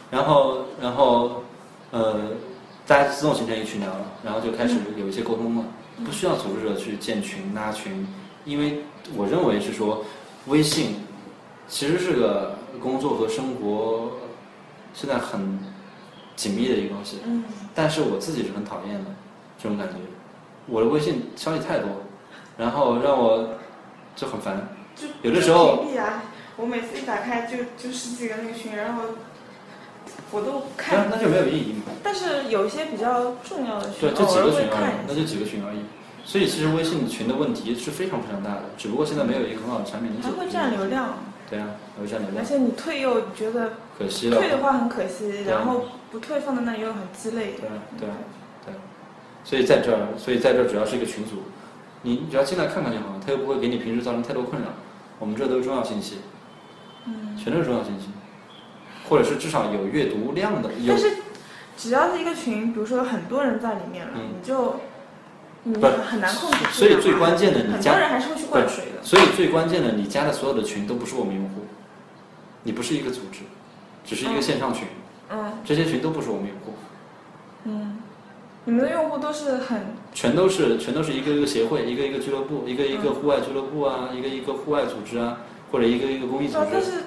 [0.09, 1.43] 然后，然后，
[1.91, 2.15] 呃，
[2.87, 5.63] 大家自动形成一个群聊了，然后就开始有一些沟通了，
[6.03, 8.07] 不需要组织者去建群拉群，
[8.45, 8.81] 因为
[9.15, 10.03] 我认为是说，
[10.47, 10.95] 微信
[11.67, 14.09] 其实是个工作和生活
[14.93, 15.59] 现在很
[16.35, 17.43] 紧密的一个东西，嗯
[17.75, 19.05] 但是我自己是很讨厌的
[19.61, 19.95] 这种感觉，
[20.67, 21.89] 我的微信消息太多，
[22.57, 23.55] 然后让我
[24.15, 24.67] 就很烦。
[24.95, 26.23] 就有的时候就屏蔽啊，
[26.57, 29.03] 我每次一打开就就十几个那个群，然后
[30.31, 31.07] 我都那看。
[31.09, 31.83] 那就没有意义嘛。
[32.03, 34.87] 但是有一些比较重要的群，对，就几个群而。
[34.89, 35.79] 已那就几个群而已。
[36.25, 40.35] 所以其实微信群的问题是非常非常大的，只不过现在没有一个很好的产品能解决。
[40.35, 41.17] 还会占流量，
[41.49, 44.37] 对啊，还会占流量，而且你退又觉得可惜了。
[44.37, 47.55] 退的话很可惜，对然后不退放在那里又很鸡肋。
[47.59, 48.15] 对啊对啊
[48.65, 48.77] 对啊，
[49.43, 51.37] 所以在这儿，所以在这儿主要是一个群组，
[52.03, 54.67] 你只要进来看看就好了，他又不会给你平时造成太多困扰。
[55.17, 56.19] 我们这都是重要信息，
[57.05, 58.09] 嗯，全都是重要信息，
[59.09, 61.17] 或者是至少有阅读量的，有但是
[61.75, 64.21] 只要是一个群，比如说很多人在里面了，嗯。
[64.39, 64.79] 你就
[65.63, 69.03] 你不很难控制所以最关键的你很加多人还是会去灌水的。
[69.03, 71.65] 所以最关键的，你加的所有的群都不是我们用户，
[72.63, 73.39] 你不是一个组织，
[74.05, 74.87] 只是一个线上群，
[75.29, 75.51] 嗯。
[75.65, 76.73] 这些群都不是我们用户，
[77.65, 77.97] 嗯，
[78.65, 79.81] 你们的用户都是很
[80.13, 83.15] 全都是全都是一个一个协会，一个一个俱乐部，一个一个嗯。
[83.15, 85.37] 户外俱乐部啊，一个一个户外组织啊，
[85.71, 87.03] 或者一个一个公益组啊，但织，是。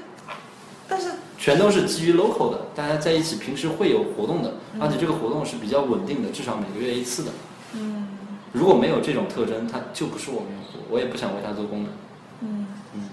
[0.89, 7.31] 但是全都是基于 local 的，大家在一起平时会有活动的，嗯而且这个活动是比较稳定的，至少每个月一次的。
[8.55, 11.93] 嗯如果没有这种特征，它就不是我们用户，我也不想为它做功能。
[12.41, 13.09] 嗯嗯。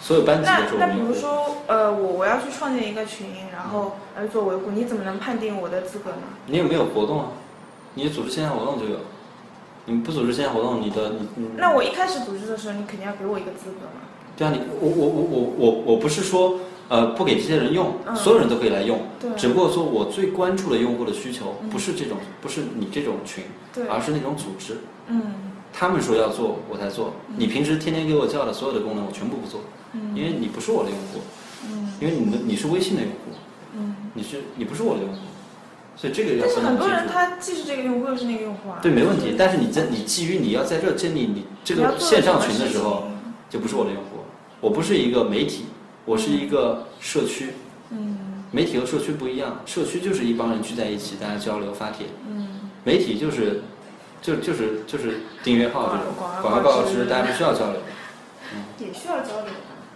[0.00, 1.12] 所有班级那那都是我们用户。
[1.12, 6.22] 比如说，呃，我我要去创建一个群，然后来做维护，你怎么能判定我的资格呢？
[6.46, 7.28] 你有没有活动啊？
[7.94, 8.96] 你组织线下活动就有，
[9.84, 14.00] 你不组织线下活动，你的你你那我一开始组织的时候，你肯定要给我一个资格嘛。
[14.36, 16.58] 对啊，你我我我我我我不是说
[16.90, 25.22] 呃不给这些人用，嗯所有人都可以来用，对只不过说我最关注的用户的需求嗯不是这种，不是你这种群，对，而是那种组织，嗯
[25.72, 29.60] 他们说要做我才做，嗯你平时天天给我叫的所有的功能我全部不做，
[29.92, 31.20] 嗯，因为你不是我的用户，
[31.64, 33.38] 嗯因为你的你是微信的用户，
[33.76, 35.20] 嗯，你是你不是我的用户，
[35.96, 36.82] 所以这个要但是分得清楚。
[36.82, 38.80] 很多人他既是这个用户又是那个用户啊。
[38.82, 39.16] 对，没问。
[39.16, 43.04] 题但是你在你基于你要在这建立你这个线上群的时候，
[43.48, 44.24] 就不是我的用户。
[44.60, 45.66] 我不是一个媒体，
[46.04, 47.50] 我是一个社区。
[47.92, 48.16] 嗯
[48.52, 53.62] 媒体和社区不一样，社区就是一帮人聚在一起，大家交流发帖；嗯媒体就是，
[54.20, 57.80] 就就是就是订阅号这种广告广告告知知，大家不需要交流。
[58.78, 59.50] 也需要交流的。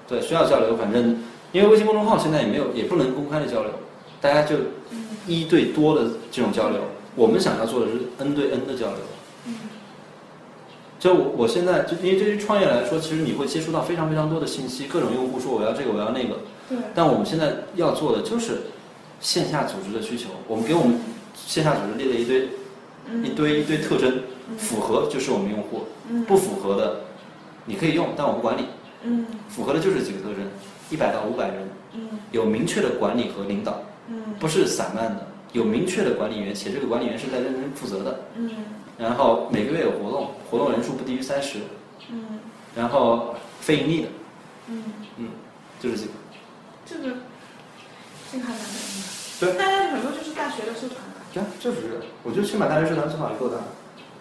[0.07, 1.19] 对，需要交流，反正
[1.51, 3.73] 因为微信公众号现在也没有，也不能公开的交流，
[4.21, 4.57] 大家就
[4.91, 6.81] 嗯一对多的这种交流。
[7.17, 8.99] 我们想要做的是 N 对 N 的交流。
[9.47, 9.55] 嗯
[11.05, 18.63] 就我我现在就因为对于创业来说，其实你会接触到非常非常多的信息，各种用户说我要这个我要那个，对，但我们现在要做的就是
[19.21, 20.31] 线下组织的需求。
[20.49, 20.99] 我们给我们
[21.37, 22.49] 线下组织列了一堆一
[23.11, 27.01] 嗯堆一堆特征，嗯符合就是我们用户，嗯不符合的
[27.67, 28.65] 你可以用，但我不管你。
[29.03, 30.39] 嗯符合的就是几个特征，
[30.89, 38.21] 一百到五百人，嗯有明确的管理和领导，嗯不是散漫的，有明确的管理员，且这个管理员是在认真负责的。
[38.37, 38.49] 嗯
[38.99, 41.59] 然后每个月有活动，活动人数不低于三十，
[42.11, 42.39] 嗯
[42.77, 44.09] 然后非盈利的，
[44.69, 44.83] 嗯，
[45.19, 45.29] 嗯，
[45.81, 46.13] 就这个。
[46.87, 47.03] 这个
[48.31, 49.41] 这个还蛮难的。
[49.41, 52.05] 对大家很多就是大学的社团吧，对啊，就是这个。
[52.23, 53.65] 我觉得先把大学社团做好就够大了。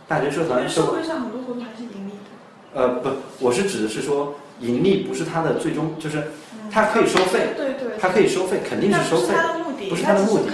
[0.07, 2.79] 大学社团社社会上很多活动还是盈利的。
[2.79, 3.09] 呃不，
[3.39, 6.19] 我是指的是说盈利不是它的最终，就是
[6.53, 10.51] 嗯它可以收费，对对，它可以收费，肯定是收费，它不是它的目的，不是它的目的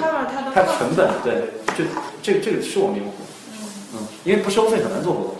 [0.53, 1.83] 它成本对，就
[2.21, 3.13] 这个这个是我们用户，
[3.93, 5.35] 嗯嗯，因为不收费很难做活动。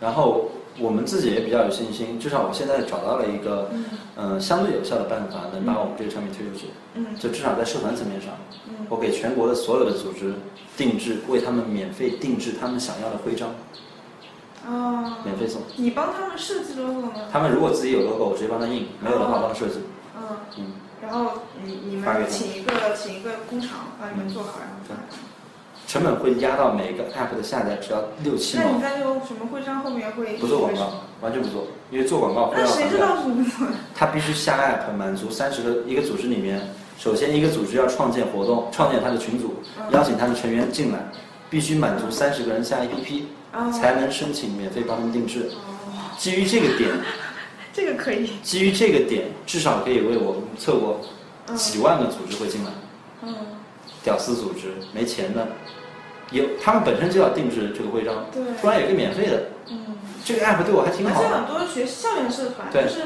[0.00, 3.84] 然后我们自己也比较有信心，至少我现在找到了一个嗯
[4.16, 6.66] 呃相对有效的办法，能把我们这个产品推出去。
[6.94, 8.30] 嗯就至少在社团层面上，
[8.68, 10.34] 嗯我给全国的所有的组织
[10.76, 13.50] 定制，为他们免费定制他们想要的徽章，
[14.66, 15.60] 哦，免费送。
[15.76, 17.12] 你帮他们设计 logo 吗？
[17.30, 19.80] 他们如果自己有 logo，我直接帮他印；没有的话，帮他设计。
[20.16, 20.64] 嗯，嗯，
[21.02, 25.29] 然后你你们请一个请一个工厂帮你们做好，然后发给他们。
[25.90, 32.66] 成本会压到每个 app 的下载只要六七毛那你，在这个什么徽章后面会不做广告，完全不做，因为做广告会那要。
[32.68, 33.66] 谁知道是不做？
[33.92, 36.60] 他必须下 app 满足三十个一个组织里面，
[36.96, 41.00] 首先一个组织要创建活动，创建他的群组，嗯邀请他的成员进来，
[41.50, 43.22] 必须满足三十个人下 APP，
[43.52, 45.50] 哦才能申请免费帮他们定制。
[45.50, 46.88] 哦，基于这个点，
[47.74, 48.30] 这个可以。
[48.44, 51.00] 基于这个点，至少可以为我们测过
[51.48, 52.70] 嗯几万个组织会进来。
[53.22, 53.34] 嗯，
[54.04, 55.48] 屌丝组织没钱的，
[56.30, 63.02] 有他们本身就要定制这个徽章，对突然有一个免费的，嗯，这个 app 对我还挺而且好的，很多学校园社团对就是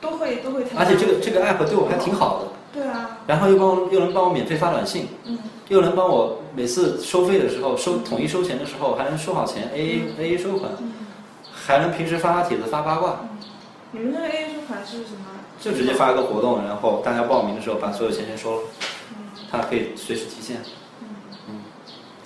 [0.00, 0.64] 都会都会。
[0.76, 2.48] 而且这个这个 app 对我还挺好的，
[2.80, 5.38] 对啊，然后又帮我又能帮我免费发短信，嗯
[5.68, 10.92] 又能帮我每次收费的时候收统一收钱的时候还能收好钱，A A A A 收款，嗯，
[11.52, 13.20] 还能平时发发帖子发八卦，
[13.90, 15.26] 你们这个 A A 收款是什么？
[15.60, 18.62] 就直接发一个活动，然后大家报名的时候把所有钱先收了，
[19.10, 19.16] 嗯
[19.50, 20.56] 它可以随时提现，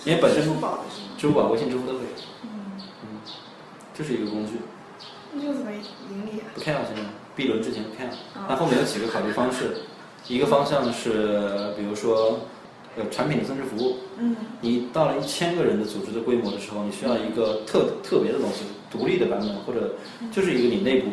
[0.04, 2.06] 因为本身支付宝微信支付都可以，
[2.42, 2.48] 嗯，
[3.02, 3.20] 嗯，
[3.94, 4.54] 这是一个工具。
[5.32, 6.44] 那这个怎么盈利啊？
[6.54, 7.02] 不 care 现在
[7.36, 8.44] ，B 轮之前不 care，哦。
[8.48, 9.76] 那后面有几个考虑方式，
[10.26, 12.40] 一个方向是比如说，
[12.96, 14.34] 呃，产品的增值服务，嗯。
[14.60, 19.94] 你到了一千个人的组织的规模的时候，你需要一个特特别的东西，独立的版本，或者
[20.32, 21.10] 就是一个你内部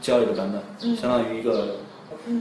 [0.00, 0.96] 交易的版本，嗯。
[0.96, 1.81] 相当于一个，嗯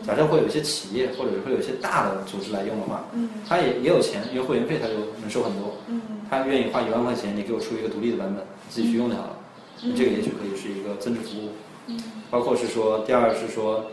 [0.06, 3.30] 假设会有一些企业或者是会有一些大的组织来用的话，嗯。
[3.48, 6.02] 他也也有钱，因为会员费他就能收很多，嗯。
[6.30, 9.38] 他愿意花一万块钱，你给我出一个独立的版本，自己去用就好了，
[9.84, 9.96] 嗯。
[9.96, 11.50] 这个也许可以是一个增值服务。
[11.88, 12.00] 嗯。
[12.30, 13.86] 包括是说，第二是说，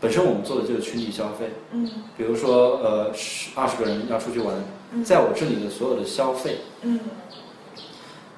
[0.00, 1.88] 本身我们做的就是群体消费，嗯。
[2.16, 4.54] 比如说呃十二十个人要出去玩，
[4.92, 5.04] 嗯。
[5.04, 6.98] 在我这里的所有的消费，嗯。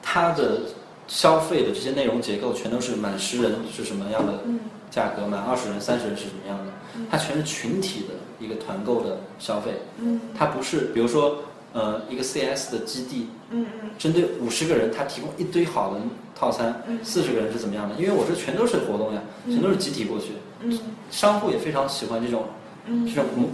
[0.02, 0.62] 它的
[1.06, 4.58] 消费的这些内容结构全都是满十人是什么样的嗯。
[4.90, 6.72] 价格，满二十人、三十人是什么样的，
[7.10, 11.38] 它全是群体的一个团购的消费，嗯它不是比如说
[11.72, 16.00] 呃一个 CS 的基地，嗯嗯针对五十个人，他提供一堆好的
[16.34, 17.94] 套餐嗯，四十个人是怎么样的？
[17.96, 20.26] 因为我这全都是活动呀，全都是集体过去。
[20.62, 20.78] 嗯
[21.10, 22.44] 商户也非常喜欢这种
[22.86, 23.48] 嗯这种嗯，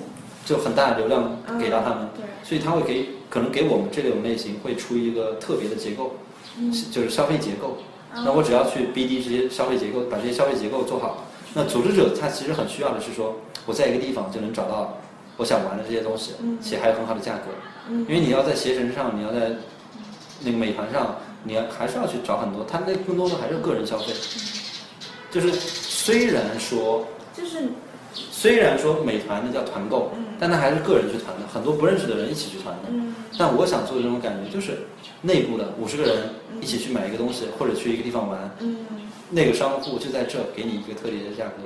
[0.44, 6.16] 就很大的流量给到他们，对，所以他会给可能给我们这种类型会出一个特别的结构，
[6.58, 7.76] 嗯就是消费结构。
[8.16, 11.24] 嗯那我只要去 BD 这些消费结构，把这些消费结构做好。
[11.54, 14.98] 那组织者他其实很需要的是说，我在一个地方就能找到
[15.36, 17.44] 我想玩的这些东西嗯，且还有很好的价格。
[17.88, 19.52] 嗯因为你要在携程上，你要在
[20.40, 24.06] 那个美团上，你要还是要去找很多，他那更多的还是个人消费。
[25.30, 27.68] 就是虽然说就是
[28.12, 32.88] 虽然说美团那叫团购嗯，但它还是个人去团的，很多不认识的人一起去团的。
[32.90, 34.86] 嗯但我想做的这种感觉就是，
[35.20, 36.28] 内部的五十个人
[36.60, 38.76] 一起去买一个东西，或者去一个地方玩，嗯，
[39.30, 41.62] 那个商户就在这给你一个特别的价格，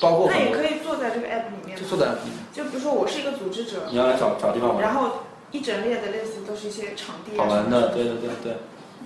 [0.00, 1.84] 包括那也可以坐在这个 app 里面就。
[1.86, 2.34] 做在里面。
[2.52, 5.10] 就比如说我是一个组织者，你要来找找地方玩，然后
[5.50, 8.56] 一整列的类似都是一些场地啊好玩的，对对对对。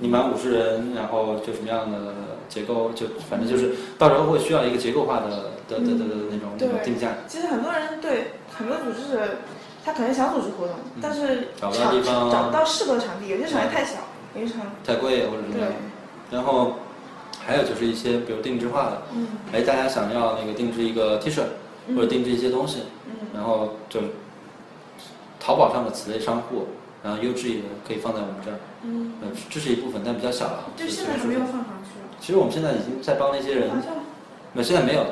[0.01, 2.15] 你满五十人，然后就什么样的
[2.49, 7.09] 结构，就反正就是到时候会需要一个结构化的的的的的那种那种对定价。
[7.29, 9.37] 其实很多人对很多组织者，
[9.85, 13.99] 他可能想组织活动，但是嗯找不到地方找不到适合的场地，有些场地太小，
[14.35, 15.73] 有些场太贵或者什么对样。，
[16.31, 16.77] 然后
[17.47, 21.43] 还有就是一些比如定制化的，嗯哎，大家想要那个定制一个 T 恤
[21.89, 24.01] 嗯或者定制一些东西，嗯然后就
[25.41, 26.69] 淘宝上的此类商户，
[27.03, 30.65] 然后优质一点可以放在我们这儿，嗯，呃，这是一部分，但比较小了。
[30.77, 33.71] 就就现在还没有放上去，其实我们现在已经在帮那些人，
[34.53, 35.05] 那现在没有，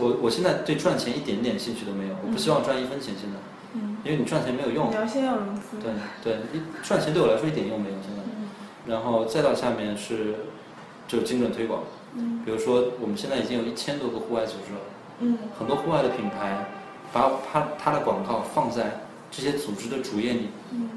[0.00, 3.36] 我我现在对赚钱一点点兴趣都没有，我不希望赚一分钱现在，
[3.74, 4.94] 嗯，因为你赚钱没有用你。
[4.96, 5.92] 要先要融资，对
[6.24, 8.22] 对，一赚钱对我来说一点用没有现在。
[8.22, 8.32] 嗯
[8.86, 10.36] 然后再到下面是
[11.06, 11.82] 就精准推广，
[12.16, 12.40] 嗯。
[12.44, 14.80] 比如说我们现在已经有一千多个户外组织了，
[15.20, 15.38] 嗯。
[15.58, 16.66] 很多户外的品牌，
[17.12, 20.48] 把它它的广告放在这些组织的主页里。
[20.72, 20.90] 嗯。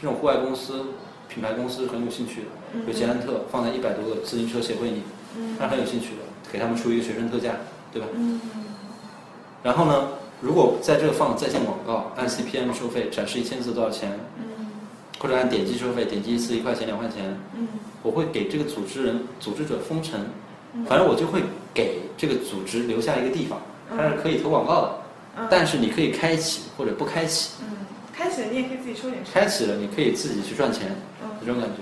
[0.00, 0.86] 这种户外公司、
[1.28, 2.86] 品牌公司很有兴趣的，嗯。
[2.86, 5.02] 有捷安特放在一百多个自行车协会里，
[5.36, 5.56] 嗯。
[5.58, 6.22] 他很有兴趣的，
[6.52, 7.54] 给他们出一个学生特价，
[7.92, 8.08] 对吧？
[8.14, 8.40] 嗯。
[9.62, 10.08] 然后呢，
[10.40, 14.47] 如果在这放在线广告，按 CPM 收费，展示一千次多少钱，嗯
[15.18, 17.66] 或者按点击收费，点击一次一块钱、两块钱，嗯
[18.02, 20.20] 我会给这个组织人、组织者封城，
[20.74, 21.42] 嗯反正我就会
[21.74, 24.92] 给这个组织留下一个地方，它是可以投广告的，
[25.38, 27.76] 嗯但是你可以开启或者不开启，嗯，
[28.12, 29.32] 开启了你也可以自己抽点成。
[29.34, 31.76] 开启了你可以自己去赚钱，嗯这种感觉。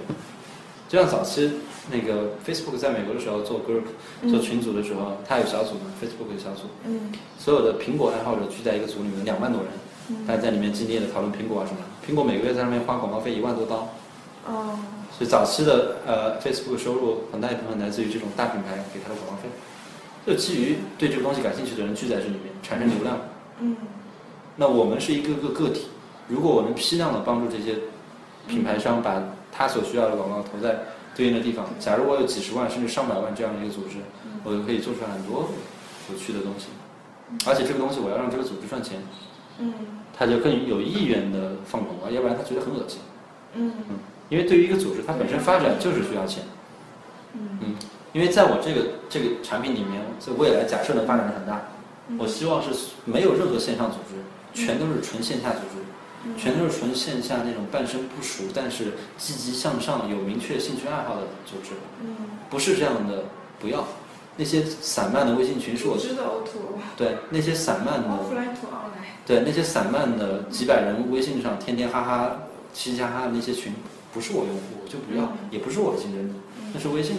[0.89, 1.51] 就像早期
[1.91, 3.83] 那个 Facebook 在美国的时候做 group
[4.23, 9.81] 嗯做群组的时候，它有小组嘛，Facebook 有小组，嗯所有的苹果爱好者聚在一个组里面，两万多人，嗯
[10.27, 11.81] 大家在里面激烈的讨论苹果啊什么。
[12.07, 13.89] 苹果每个月在上面花广告费一万多刀，
[14.47, 14.79] 哦
[15.17, 19.49] 所以早期的呃 Facebook 收入很大一部分来自于这种大品牌给它的广告费，
[20.27, 23.19] 就基于对这个东西感兴趣的人聚在这里面产生流量。
[23.61, 23.77] 嗯
[24.59, 25.89] 那我们是一个个个体，
[26.29, 27.77] 如果我能批量的帮助这些
[28.49, 30.79] 品牌商把他所需要的广告投在
[31.15, 33.97] 对应的地方，假如我有几十万甚至上百万这样的一个组织，
[34.45, 35.49] 我就可以做出来很多
[36.11, 36.69] 有趣的东西，
[37.47, 38.99] 而且这个东西我要让这个组织赚钱，
[39.59, 39.73] 嗯。
[40.19, 43.01] 他就更有意愿的放广告，要不然他觉得很恶心。
[43.55, 43.73] 嗯。
[44.29, 46.43] 因为对于一个组织，它本身发展就是需要钱。
[47.35, 47.59] 嗯。
[47.61, 47.75] 嗯，
[48.13, 51.69] 因为在我这个这个产品里面，在未来假设能发展的很大，
[52.19, 52.71] 我希望是
[53.05, 62.17] 没有任何线上组织，全都是纯线下组织，全都是纯线下那种半生不熟但是积极向上、有明确兴趣爱好的组织，嗯，
[62.49, 63.25] 不是这样的，
[63.61, 63.87] 不要。
[64.37, 65.97] 那些散漫的微信群是我
[66.97, 69.17] 对那些散漫的 offline to online。
[69.27, 72.37] 对那些散漫的几百人微信上天天哈哈
[72.73, 73.73] 嘻嘻哈哈的那些群，
[74.13, 76.35] 不是我用户，我就不要，嗯也不是我的竞争者，
[76.73, 77.17] 那是微信。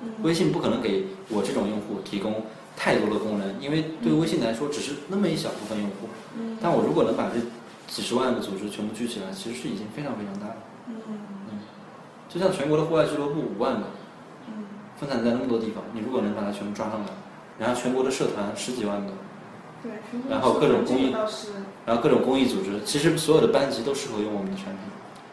[0.00, 2.44] 嗯微信不可能给我这种用户提供
[2.76, 6.08] 太多的功能，因为对微信来说只是那么一小部分用户。
[6.38, 7.40] 嗯但我如果能把这
[7.92, 10.56] 几十万个组织全部聚起来，其实是已经非常非常大了。
[10.86, 10.94] 嗯
[12.28, 13.97] 就像全国的户外俱乐部五万个，嗯
[14.98, 17.06] 分散在那么多地方，你如果能把它全部抓上来，
[17.58, 19.12] 然后全国的社团十几万个，
[19.82, 19.92] 对，
[20.28, 21.14] 然后各种公益
[21.86, 24.76] 然后各种公益组织，其实所有的班级都适合用我们的产品。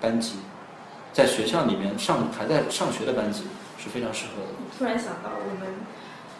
[0.01, 0.35] 班级，
[1.13, 3.43] 在学校里面上还在上学的班级
[3.77, 4.49] 是非常适合的。
[4.77, 5.73] 突然想到，我们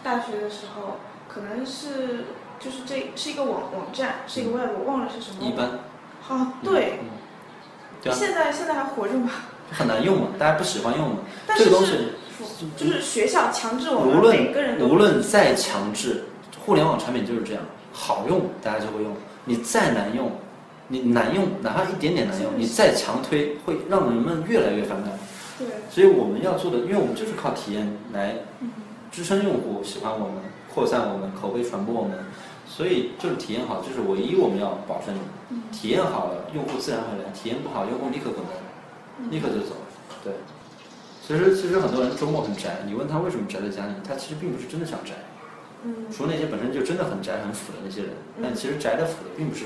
[0.04, 2.26] 大学的时候，可能是
[2.60, 5.42] 就是这是一个网网站，是一个 web，我忘了是什么。
[5.42, 5.80] 一般，
[6.28, 7.08] 啊，对，嗯，
[8.02, 9.30] 对啊，现在现在还活着吗？
[9.72, 11.16] 很难用嘛，大家不喜欢用嘛。
[11.44, 12.12] 但是这个东西
[12.44, 16.24] 是就是学校强制我们无论每个人都无论再强制，
[16.64, 20.30] 互联网产品就是这样，好用大家就会用，你再难用，
[20.88, 25.12] 你难用哪怕一点点难用，你再强推会让人们越来越反感。
[25.58, 28.70] 对，所以我们要做的，因为我们就是靠体验来嗯
[29.10, 30.34] 支撑用户喜欢我们，
[30.74, 32.18] 扩散我们，口碑传播我们，
[32.68, 35.20] 所以就是体验好，就是唯一我们要保证的。
[35.48, 39.76] 嗯体验好了，用户自然会来；体验不好，用户立刻滚蛋，立刻就走。
[40.24, 40.32] 对，
[41.26, 45.12] 其实其实很多人周末很宅，你问他为什么宅在家里，他其实并不是真的想宅，
[45.84, 49.64] 嗯除了那些本身就真的很宅很腐的那些人，嗯但其实宅的腐的并不是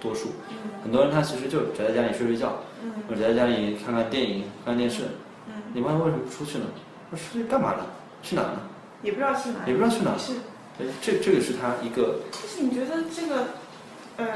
[0.00, 0.30] 多数。
[0.50, 5.04] 嗯很多人他其实就宅在家里睡睡觉，嗯或者宅在家里看看电影、看看电视。
[5.48, 6.64] 嗯，你问他为什么不出去呢？
[7.10, 7.86] 他出去干嘛呢？
[8.22, 8.60] 去哪呢？
[9.02, 10.32] 也不知道去哪里，也不知道去哪是，
[10.76, 13.44] 对，这这个是他一个就是你觉得这个，
[14.16, 14.26] 嗯，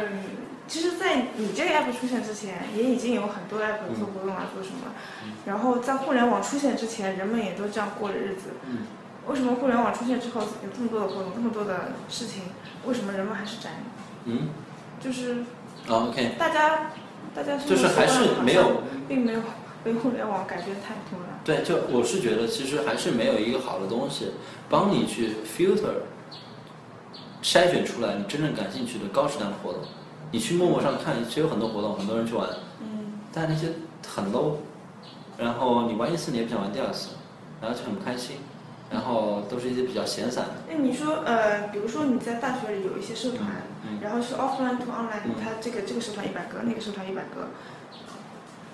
[0.70, 4.94] 其实，在你这个 app 出现之前，也已经有很多 app 做活动啊，做什么。
[5.44, 8.50] 然后在互联网出现之前，人们也都这样过着日子。
[8.68, 8.86] 嗯
[9.26, 12.44] 为什么互联网出现之后有这么多的活动，这么多的事情，
[12.86, 13.70] 为什么人们还是宅？
[14.24, 14.48] 嗯
[15.00, 15.40] 就是
[15.86, 16.92] 啊 OK，大家，
[17.34, 19.40] 大家就是还是没有，并没有
[19.84, 21.40] 被互联网改变太多了。
[21.44, 24.32] 对，就我是觉得其实还是没有一个好的东西
[24.68, 26.00] 帮你去 filter
[27.42, 29.82] 筛选出来你真正感兴趣的高质量的活动。
[30.30, 32.48] 你去陌陌上看，其实有很多活动，很多人去玩，
[32.80, 33.68] 嗯但那些
[34.06, 34.54] 很 low，
[35.36, 37.08] 然后你玩一次你也不想玩第二次，
[37.60, 38.36] 然后就很不开心，
[38.90, 40.52] 然后都是一些比较闲散的。
[40.68, 43.40] 那你说，呃，比如说你在大学里有一些社团，
[43.84, 47.48] 嗯然后是 offline to online，、嗯它这个这个社团一百个，那个社团一百个。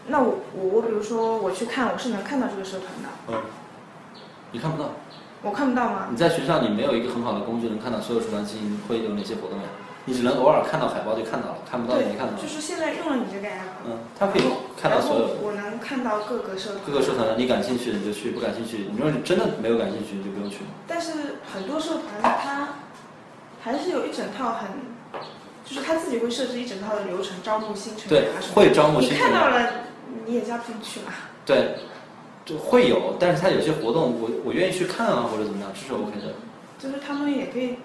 [0.08, 3.40] 那我我我比如说我去看，我是能看到这个社团的，嗯，
[4.52, 4.90] 你看不到。
[5.42, 6.08] 我看不到吗？
[6.10, 9.68] 你在学校你没有一个很好的工具能看到所有社团进行会有哪些活动呀？
[10.06, 12.32] 你只能偶尔看到海报就看到了，看不到就没看到。
[12.40, 14.42] 就是现在用了你这个 app，、嗯，它可以
[14.80, 20.58] 看到所有我能看到各个社团，各个社团，你感兴趣的你就去，不感兴趣，你说你真的没有感兴趣，你就不用去。
[20.86, 22.68] 但是很多社团它
[23.60, 24.70] 还是有一整套很，
[25.64, 29.70] 就是他自己会设置一整套的流程，招募新成对员啊什么，会招募你新成员，看到了，
[30.24, 31.12] 你也加不进去嘛。
[31.44, 31.74] 对，
[32.44, 36.32] 就会有，但是他有些活动我我愿意去看啊，或者怎么样，这是 OK 的。
[36.78, 37.76] 就是他们也可以，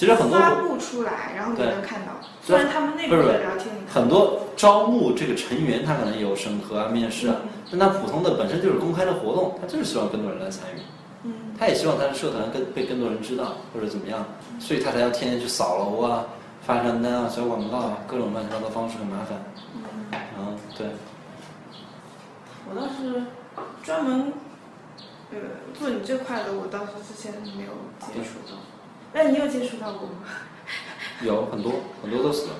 [0.00, 7.36] 其实很多发布出来，然后你对能看到，虽然他们内部的聊天很多招募这个成员，他可能有审核啊、面试啊，
[7.70, 10.80] 但他普通的本身就是公开的活动，他就是希望更多人来参与。
[11.24, 14.24] 嗯，他也希望他的社团更被更多人知道，或者怎么样，
[14.58, 16.24] 所以他才要天天去扫楼啊、
[16.62, 19.38] 发传单啊、小广告啊，各种乱七八糟方式很麻烦。
[20.38, 20.86] 嗯，对，
[22.70, 23.22] 我倒是
[23.82, 24.32] 专门
[25.30, 25.36] 呃
[25.78, 28.56] 做你这块的，我倒是之前没有接触到。
[29.12, 30.14] 那你有接触到过吗？
[31.24, 32.54] 有很多很多都死了，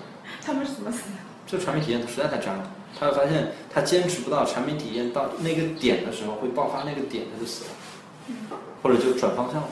[0.45, 1.17] 他们是怎么死的？
[1.47, 2.71] 就产品体验实在太渣了。
[2.99, 9.69] 他会发现他坚持不到产品体验到那个点的时候，会爆发那个点，他就死了，或者就转方向了。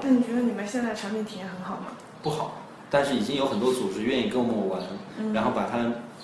[0.00, 1.88] 那你觉得你们现在产品体验很好吗？
[2.22, 2.58] 不好，
[2.88, 5.78] 但是已经有很多组织愿意跟我们玩，然后把他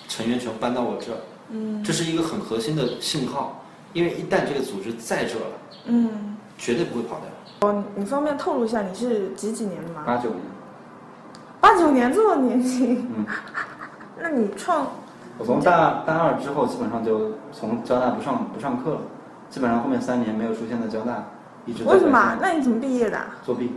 [0.07, 1.17] 成员全搬到我这儿，
[1.51, 5.45] 嗯这是一个很核心的信号，因为一旦这个组织在这了，
[5.85, 6.37] 嗯。
[6.57, 7.29] 绝对不会跑掉。
[7.61, 10.03] 哦，你方便透露一下你是几几年的吗？
[10.05, 10.41] 八九年，
[11.59, 13.07] 八九年这么年轻。
[13.15, 13.25] 嗯。
[14.21, 14.85] 那你创
[15.37, 19.01] 我从大大二之后，基本上就从交大不上不上课了，
[19.49, 21.23] 基本上后面三年没有出现在交大，
[21.65, 23.27] 一直在为什么那你怎么毕业的啊？
[23.45, 23.71] 作弊？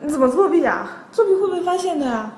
[0.00, 0.88] 你怎么作弊啊？
[1.12, 2.30] 作弊会被发现的呀、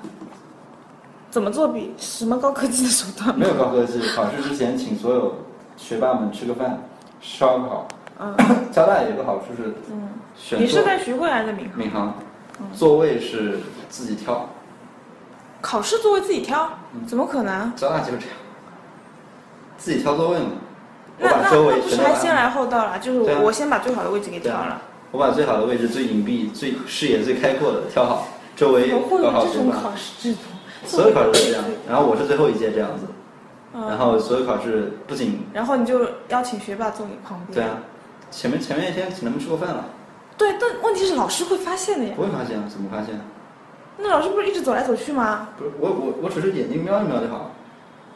[1.30, 1.94] 怎么作弊？
[1.96, 3.38] 什么高科技的手段？
[3.38, 5.34] 没有高科技，考试之前请所有
[5.76, 6.78] 学霸们吃个饭，
[7.20, 7.88] 烧烤。
[8.20, 8.36] 嗯
[8.72, 10.08] 交大有个好处是嗯。
[10.36, 11.78] 选你是在徐汇还是在闵行？
[11.78, 12.14] 闵行，
[12.74, 13.58] 座位是
[13.88, 14.48] 自己挑，
[15.60, 16.68] 考试座位自己挑？
[16.94, 17.72] 嗯怎么可能？
[17.74, 18.36] 交大就是这样，
[19.76, 20.46] 自己挑座位嘛。
[21.20, 22.98] 我那那那不是还先来后到了？
[23.00, 24.80] 就是我我先把最好的位置给挑了。
[25.10, 29.32] 我把最好的位置、最隐蔽、最视野最开阔的挑好，周围我会有。
[29.46, 30.40] 这种考试制度。
[30.84, 33.06] 所有考试都这样，然后我是最后一届这样子，
[33.74, 37.54] 嗯然后所有考试不仅然后你就邀请学霸坐你旁边。
[37.54, 37.78] 对啊，
[38.30, 39.84] 前面前面一天请他们吃过饭了，
[40.36, 42.12] 对，但问题是老师会发现的呀。
[42.16, 42.64] 不会发现啊？
[42.68, 43.18] 怎么发现？
[43.96, 45.48] 那老师不是一直走来走去吗？
[45.58, 47.50] 不是我我我只是眼睛瞄一瞄就好了。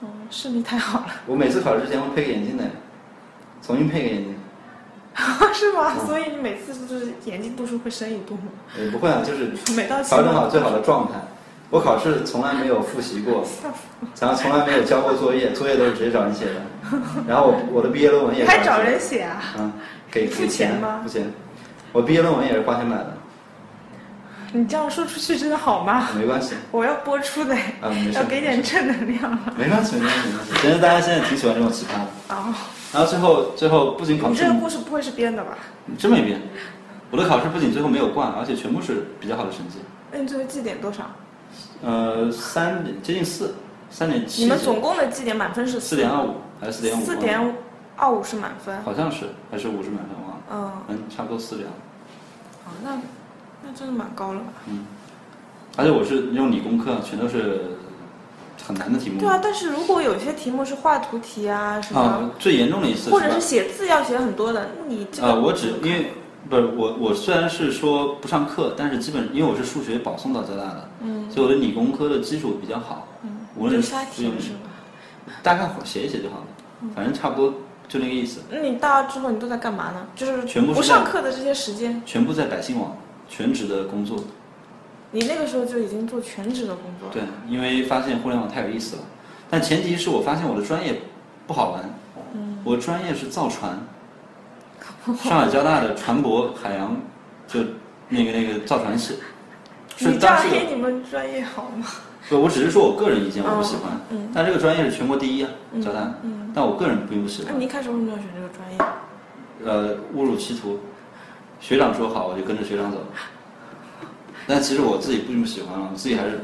[0.03, 2.65] 嗯，视力太好了， 我每次考试之前会配个眼镜的，
[3.61, 4.35] 重新配个眼镜。
[5.53, 5.93] 是吗？
[5.99, 8.53] 嗯所以你每次就是眼睛度数会深一度吗？
[8.79, 11.19] 也不会啊，就是 每到调整好最好的状态。
[11.69, 13.43] 我考试从来没有复习过，
[14.21, 16.53] 然后从来没有交过作业，作业都是直接找人写的。
[17.27, 19.43] 然后我我的毕业论文也是还找人写啊？
[19.59, 19.73] 嗯，
[20.13, 21.33] 给付钱吗付钱。
[21.93, 23.17] 我毕业论文也是花钱买的，
[24.53, 26.11] 你这样说出去真的好吗？
[26.17, 28.13] 没关系我要播出的，啊，没事。
[28.13, 29.55] 要给点正能量了。
[29.59, 30.53] 没关系，没关系，没关系。
[30.61, 32.35] 其实大家现在挺喜欢这种奇葩的。
[32.35, 32.55] 哦，
[32.93, 35.57] 然后最后最后不仅考试你这个故事不会是编的吧？
[35.87, 36.41] 你真没编，
[37.11, 39.79] 我的考试不仅最后没有挂，而且全部是比较好的成绩。
[40.11, 41.11] 那你最后绩点多少？
[41.83, 43.55] 呃，三点接近四，
[43.91, 44.43] 三点七。
[44.43, 47.05] 你们总共的绩点满分是四点二五还是四点五？
[47.05, 47.55] 四点
[47.97, 48.83] 二五是满分。
[48.83, 51.71] 好像是还是五十满分忘了，嗯，嗯，差不多四这样。
[52.65, 52.99] 哦，那
[53.65, 54.47] 那真的蛮高了吧？
[54.67, 54.87] 嗯，
[55.77, 57.77] 而且我是用理工科，全都是
[58.67, 59.21] 很难的题目。
[59.21, 66.13] 对啊，但是如果有些题目是画图题啊什么，啊，最严重的一次或者是写字要写很多的，你这个啊，我只因为
[66.49, 74.71] 不是我我虽然是说不上课，但是基本因为我是数学保送到浙大的，嗯所以我的理工科的基础比较好，嗯，无论就是刷题用是吧？
[75.43, 76.47] 大概写一写就好了，
[76.95, 77.55] 反正差不多
[77.93, 78.41] 就那个意思。
[78.51, 80.07] 那你大二之后你都在干嘛呢？
[80.17, 82.97] 就是全部不上课的这些时间，全部在百姓网
[83.29, 84.25] 全职的工作，
[85.11, 87.13] 你那个时候就已经做全职的工作了。
[87.13, 89.03] 对，因为发现互联网太有意思了，
[89.51, 91.03] 但前提是我发现我的专业
[91.47, 91.85] 不好玩，
[92.33, 93.79] 嗯，我专业是造船，
[95.23, 96.97] 上海交大的船舶海洋
[97.47, 97.61] 就
[98.09, 99.19] 那个那个造船系，
[99.99, 101.87] 是你这样当时黑你们专业好吗？
[102.37, 104.29] 不，我只是说我个人意见我不喜欢，嗯。
[104.35, 108.79] 但这个专业是全国第一啊，嗯交大，嗯，但我个人并不喜欢，那你一开始为什么要选这个专业？
[109.65, 110.79] 呃，误入歧途，
[111.61, 112.99] 学长说好我就跟着学长走，
[114.47, 116.41] 但其实我自己并不喜欢了，我自己还是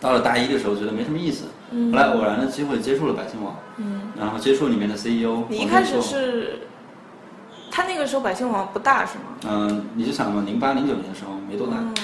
[0.00, 1.92] 到了大一的时候觉得没什么意思，嗯。
[1.92, 6.58] 后来偶然的机会接触了百姓网，嗯，然后接触里面的 CEO，你一开始是，
[7.70, 9.24] 他那个时候百姓网不大是吗？
[9.48, 11.94] 嗯，你就想嘛，零八零九年的时候没多大，嗯。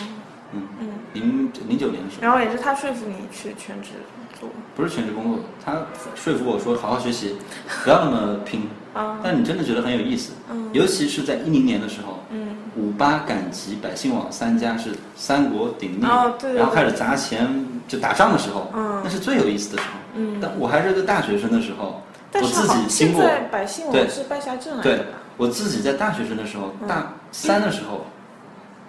[0.52, 3.90] 嗯，嗯，零零九年的时候，然后也是他说服你去全职
[4.38, 4.48] 做。
[4.76, 5.72] 不是全职工作，他
[6.14, 7.36] 说服我说好好学习，
[7.84, 10.68] 不要那么拼， 啊，但你真的觉得很有意思，嗯。
[10.72, 12.48] 尤其是在一零年的时候，嗯。
[12.76, 17.48] 五八赶集、百姓网三家是三国鼎立，哦对对对然后开始砸钱
[17.88, 19.94] 就打仗的时候，嗯那是最有意思的时候。
[20.14, 22.00] 嗯，但我还是个大学生的时候，
[22.30, 25.00] 但是我自己经过，百姓网对是败下阵来对？
[25.36, 28.06] 我自己在大学生的时候，嗯大三的时候，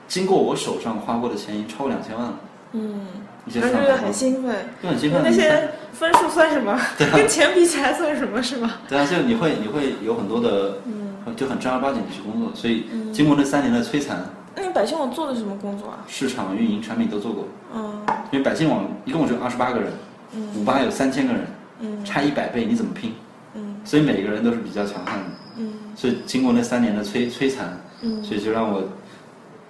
[0.10, 2.34] 经过我手上花过的钱已经超过两千万了。
[2.74, 3.05] 嗯，
[3.45, 4.55] 一些然后就很，兴奋。
[4.84, 5.22] 就很兴奋。
[5.24, 6.78] 那些分数算什么？
[6.97, 8.41] 对啊跟钱比起来算什么？
[8.43, 8.74] 是吗？
[8.89, 12.51] 对啊，就你会你会有很多的，嗯就很正儿八经的去工作。
[12.53, 14.18] 所以经过那三年的摧残，
[14.55, 15.99] 那你百姓网做的什么工作啊？
[16.07, 17.47] 市场运营、产品都做过。
[17.74, 19.91] 嗯因为百姓网一共只有二十八个人，
[20.36, 21.47] 嗯五八有三千个人，
[21.82, 23.14] 嗯差一百倍，你怎么拼？
[23.55, 25.26] 嗯所以每个人都是比较强悍的。
[25.57, 28.84] 嗯所以经过那三年的摧摧残，嗯所以就让我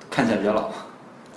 [0.09, 0.71] 看起来比较老，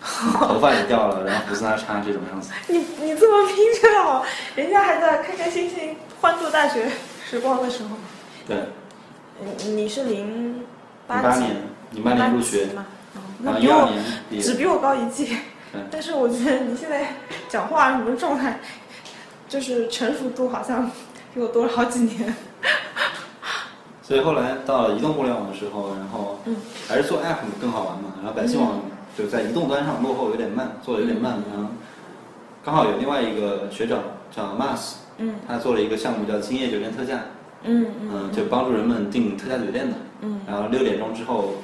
[0.49, 2.53] 头发也掉了，然后胡子拉碴这种样子。
[2.69, 6.91] 你你这么拼真的好，人家还在开开心心欢度大学
[7.29, 7.91] 时光的时候。
[8.47, 8.57] 对，
[9.41, 10.65] 你你是零零
[11.07, 11.57] 八年，
[11.93, 12.69] 零八年入学，
[13.39, 13.89] 那比我。
[14.41, 15.37] 只比我高一届。
[15.91, 17.15] 但是我觉得你现在
[17.49, 18.59] 讲话什么状态，
[19.49, 20.91] 就是成熟度好像
[21.33, 22.35] 比我多了好几年。
[24.03, 26.57] 所以后来到了移动互联网的时候，然后嗯
[26.89, 28.15] 还是做 app 更好玩嘛。
[28.19, 28.81] 然后百姓网
[29.17, 31.39] 就在移动端上落后有点慢，做的有点慢。
[31.53, 31.71] 然后
[32.65, 34.01] 刚好有另外一个学长
[34.35, 37.21] 叫 Mas，嗯他做了一个项目叫今夜酒店特价，
[37.63, 39.97] 嗯嗯，就帮助人们订特价酒店的。
[40.23, 41.55] 嗯然后六点钟之后，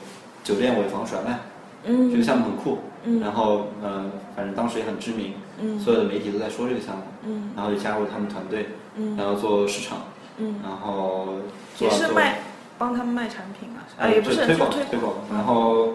[0.44, 1.38] 酒店尾房甩卖，
[1.84, 2.78] 嗯这个项目很酷。
[3.04, 7.02] 嗯然后呃，反正当时也很知名，嗯所有的媒体都在说这个项目。
[7.24, 9.98] 嗯然后就加入他们团队，嗯然后做市场，
[10.38, 11.28] 嗯，然后
[11.76, 12.40] 做也是做卖
[12.78, 15.94] 帮他们卖产品啊，啊呃也不是推广就推推广，然后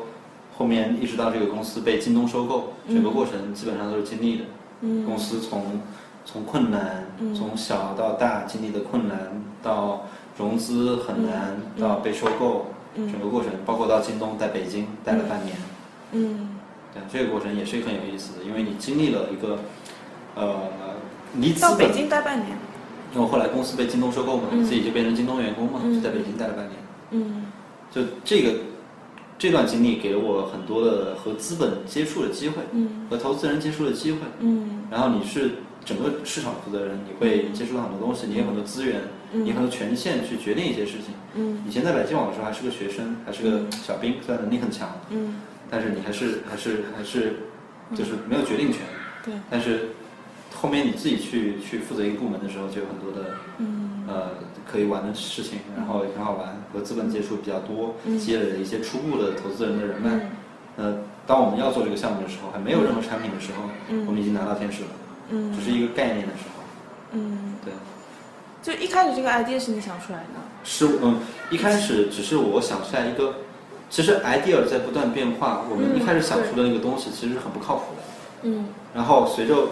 [0.57, 4.43] 后面一直到这个公司被京东收购，嗯整个过程基本上都是经历的。
[4.81, 5.05] 嗯。
[5.05, 5.81] 公司从
[6.25, 9.17] 从困难嗯，从小到大经历的困难，
[9.61, 10.05] 到
[10.37, 11.81] 融资很难，嗯。
[11.81, 13.11] 到被收购，嗯。
[13.11, 15.55] 整个过程包括到京东在北京待了半年，
[16.11, 16.49] 嗯。
[16.93, 19.57] 对这个过程也是很有意思的，因为你经历了一个
[20.35, 20.69] 呃
[21.35, 22.57] 离资到北，京待半年。
[23.13, 26.79] 因为后来公司被京东收购嘛，嗯自己就变成京东员工嘛，嗯就在北京待了半年。
[27.11, 27.45] 嗯
[27.91, 28.55] 就这个
[29.37, 34.19] 这段经历给了我很多的和资本接触的机会，嗯和投资人接触的机会。
[34.39, 35.51] 嗯然后你是
[35.85, 39.01] 整个市场负责人，你会接触到很多东西，你有很多资源，
[39.33, 41.13] 嗯你有很多权限去决定一些事情。
[41.35, 45.35] 嗯以前在百姓网的时候还是个学生，还是个小兵，虽然能力很强，嗯，
[45.69, 47.37] 但是你还是还是还是
[47.95, 48.81] 就是没有决定权。
[49.25, 49.89] 对，但是
[50.63, 54.05] 后面你自己去去负责一个部门的时候，就有很多的嗯。
[54.07, 54.29] 呃
[54.65, 58.17] 可以玩的事情，然后也很好玩，和资本接触比较多，嗯。
[58.17, 60.09] 积累了一些初步的投资人的人脉。
[60.13, 60.29] 嗯。
[60.77, 60.97] 呃，
[61.27, 64.07] 当我们要做这个项目的时候，还没有任何产品的时候，嗯。
[64.07, 64.89] 我们已经拿到天使了，
[65.31, 65.53] 嗯。
[65.53, 66.63] 只是一个概念的时候。
[67.11, 67.73] 嗯，对，
[68.63, 70.39] 就一开始这个 idea 是你想出来的。
[70.63, 71.19] 是嗯，
[71.51, 73.35] 一开始只是我想出来一个，
[73.89, 78.01] 其实 idea 在不断变化，我们嗯一开始想出的那个东西其实是很不靠谱的。
[78.43, 78.65] 嗯。
[78.95, 79.67] 然后随着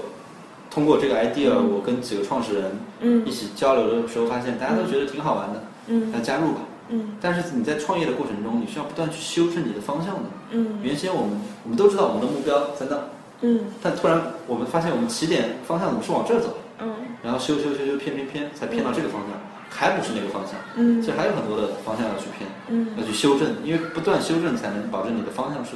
[0.72, 3.24] 通过这个 idea，、嗯我跟几个创始人嗯。
[3.28, 6.10] 一起交流的时候，发现大家都觉得挺好玩的，嗯。
[6.14, 6.62] 那加入吧。
[6.90, 7.18] 嗯。
[7.22, 10.24] 但是你在创业的过程中，你需要不断去修正你的方向的。
[10.52, 10.80] 嗯。
[10.82, 11.32] 原先我们
[11.64, 12.98] 我们都知道我们的目标在那，
[13.42, 13.66] 嗯。
[13.84, 16.96] 但突然我们发现我们起点方向怎么是往这儿走，嗯。
[17.22, 19.38] 然后修修修修偏偏偏，才偏到这个方向，
[19.70, 20.56] 还不是那个方向。
[20.78, 21.02] 嗯。
[21.02, 22.88] 其实还有很多的方向要去偏，嗯。
[22.98, 25.72] 要去修正，因为不断修正才能保证你的方向是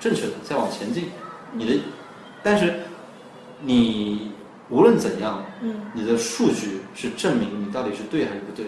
[0.00, 1.04] 正确的，再往前进。
[1.52, 1.80] 你的，
[2.42, 2.80] 但是
[3.62, 4.32] 你
[4.70, 8.66] 无论怎样，嗯你的数据是证明你到底是对还是不对。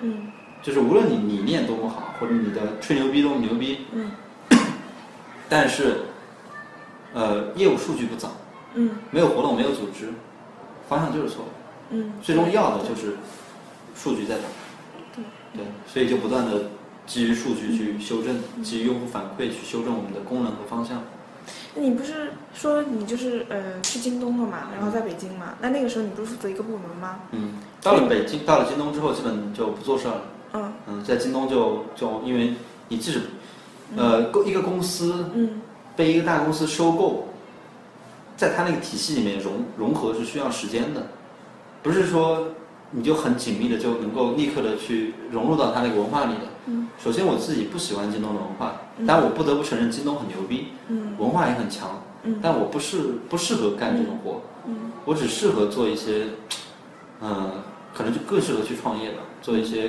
[0.00, 0.32] 嗯
[0.62, 4.10] 就是无论你理念多么好，或者你的吹牛逼多么牛逼，嗯
[5.48, 6.02] 但是，
[7.14, 8.30] 呃，业务数据不涨，
[8.74, 10.12] 嗯没有活动，没有组织，
[10.88, 11.50] 方向就是错的。
[11.92, 13.16] 嗯，最终要的就是
[13.96, 14.44] 数据在涨。
[15.14, 15.24] 对
[15.54, 16.70] 对，所以就不断的
[17.06, 21.02] 基于数据去修正，基于用户反馈去修正我们的功能和方向。
[21.74, 25.54] 那你不是说你就是呃去京东了嘛，然后在北京嘛？
[25.60, 27.20] 那那个时候你不是负责一个部门吗？
[27.32, 30.22] 嗯，到了北京，到了京东之后，基本就不做事儿了。
[30.52, 32.54] 嗯嗯，在京东就就因为
[32.88, 33.20] 你即使，
[33.96, 35.60] 呃，一个公司嗯
[35.94, 37.28] 被一个大公司收购，
[38.36, 41.06] 在它那个体系里面融融合是需要时间的，
[41.84, 42.48] 不是说
[42.90, 46.40] 你就很紧密的就能够立刻的去融入到他那个文化里的。
[46.66, 51.14] 嗯首先我自己不喜欢京东的文化嗯，但我不得不承认京东很牛逼，嗯。
[51.18, 52.38] 文化也很强，嗯。
[52.42, 52.98] 但我不适
[53.28, 54.92] 不适合干这种活，嗯。
[55.04, 56.26] 我只适合做一些，
[57.20, 57.50] 嗯、
[57.94, 59.88] 可能就更适合去创业吧，做一些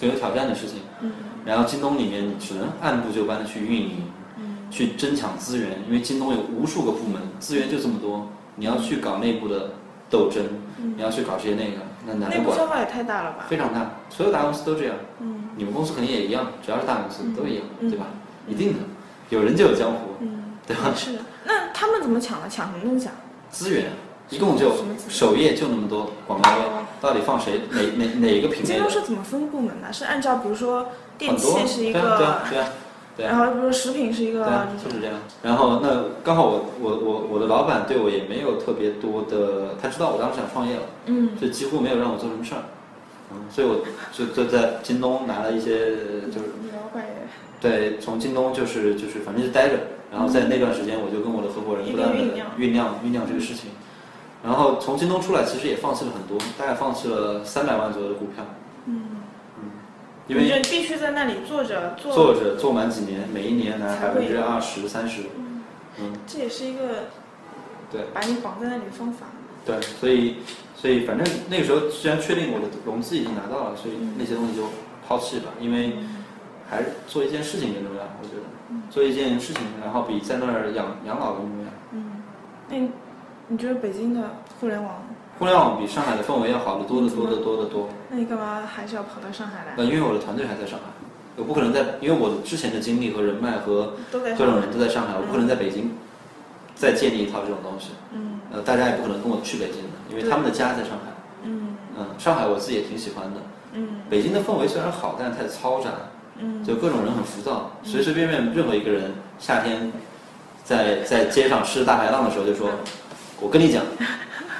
[0.00, 0.78] 更有挑战的事情。
[1.00, 1.12] 嗯。
[1.44, 4.04] 然后京东里面你只能按部就班的去运营，
[4.38, 4.56] 嗯。
[4.70, 9.70] 去争抢资源，因为京东有无数个部门，资源就这么多，你要去搞内部的
[10.10, 10.44] 斗争，
[10.82, 10.94] 嗯。
[10.96, 13.46] 你要去搞这些那个，那难内得管，部消耗也太大了吧？
[13.48, 15.44] 非常大，所有大公司都这样，嗯。
[15.56, 17.34] 你们公司肯定也一样，只要是大公司嗯。
[17.34, 18.06] 都一样，嗯对吧？
[18.50, 18.78] 一定的，
[19.30, 20.92] 有人就有江湖，嗯，对吧？
[20.94, 21.12] 是。
[21.44, 22.48] 那他们怎么抢的？
[22.48, 23.14] 抢什么东西啊？
[23.50, 23.86] 资源
[24.28, 24.72] 一共就
[25.08, 28.90] 首页就那么多广告位哦，到底放谁哪哪哪一个品类的京东？
[28.90, 29.92] 是怎么分部门的？
[29.92, 30.88] 是按照比如说
[31.18, 32.16] 电，器是一对啊
[32.48, 32.68] 对啊，
[33.16, 35.16] 对啊，然后比如说食品是一个对啊，就是这样。
[35.42, 42.62] 然后那刚好我我我我的老板对我也没有特别多的，他知道我当时想创业了，嗯就几乎没有让我做什么事儿。
[43.32, 43.80] 嗯，所以我
[44.12, 45.90] 就就在京东拿了一些，
[46.30, 46.50] 就是
[47.60, 49.74] 对，从京东就是就是反正就待着，
[50.10, 53.70] 然后在那段时间我就跟我的合伙人不断的一边酝酿酝酿这个事情，
[54.42, 58.42] 然后从京东出来，其实也放弃了很多，大概放弃了三百万左右的股票，
[58.86, 59.02] 嗯
[59.58, 59.70] 嗯，
[60.26, 65.62] 因为你就必须在那里坐着坐坐着做满几年，每一年拿百分之二十三十，嗯
[66.00, 66.80] 嗯，这也是一个
[67.92, 68.00] 对。
[68.14, 69.26] 把你绑在那里的方法。
[69.66, 70.36] 对，所以
[70.74, 74.62] 所以反正那个时候既然确定我的融资已经拿到了，所以嗯那些东西就
[75.06, 75.92] 抛弃吧，因为
[76.70, 78.42] 还是做一件事情更重要，我觉得
[78.90, 81.70] 做一件事情，然后比在那儿养养老更重要。
[81.90, 82.22] 嗯，
[82.68, 82.90] 那你
[83.48, 85.02] 你觉得北京的互联网，
[85.38, 87.88] 互联网比上海的氛围要好得多得多得多得多。
[88.08, 89.74] 那你干嘛还是要跑到上海来？
[89.76, 90.86] 呃，因为我的团队还在上海，
[91.36, 94.60] 我不可能在，因为我之前的经历和人脉和各种。
[94.60, 95.90] 人都在上海，我不可能在北京
[96.76, 97.90] 再建立一套这种东西。
[98.12, 101.10] 嗯呃，大家也不可能跟我去北京的，因为他们的家在上海。
[101.42, 103.40] 嗯嗯，上海我自己也挺喜欢的。
[103.72, 105.90] 嗯北京的氛围虽然好，但是太嘈杂，
[106.40, 109.92] 嗯，就各种人很浮躁，随随便便任何一个人夏天
[110.64, 112.70] 在在街上吃大排档的时候就说
[113.40, 113.82] ：“我跟你讲，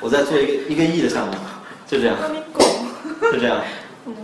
[0.01, 1.33] 我在做一个 一个亿的项目。”
[1.87, 2.16] 就这样。
[3.33, 3.61] 就这样。
[4.07, 4.14] 嗯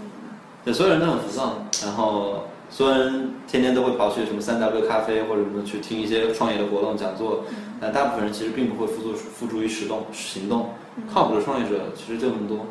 [0.64, 7.44] 对，所有人都很浮躁，然后所有人天天都会跑去什么三 W 咖啡或者什么去听一些创业的活动讲座，
[7.80, 10.74] 但大部分人其实并不会付诸付诸于实动行动。
[11.12, 12.66] 靠谱的创业者其实就那么多，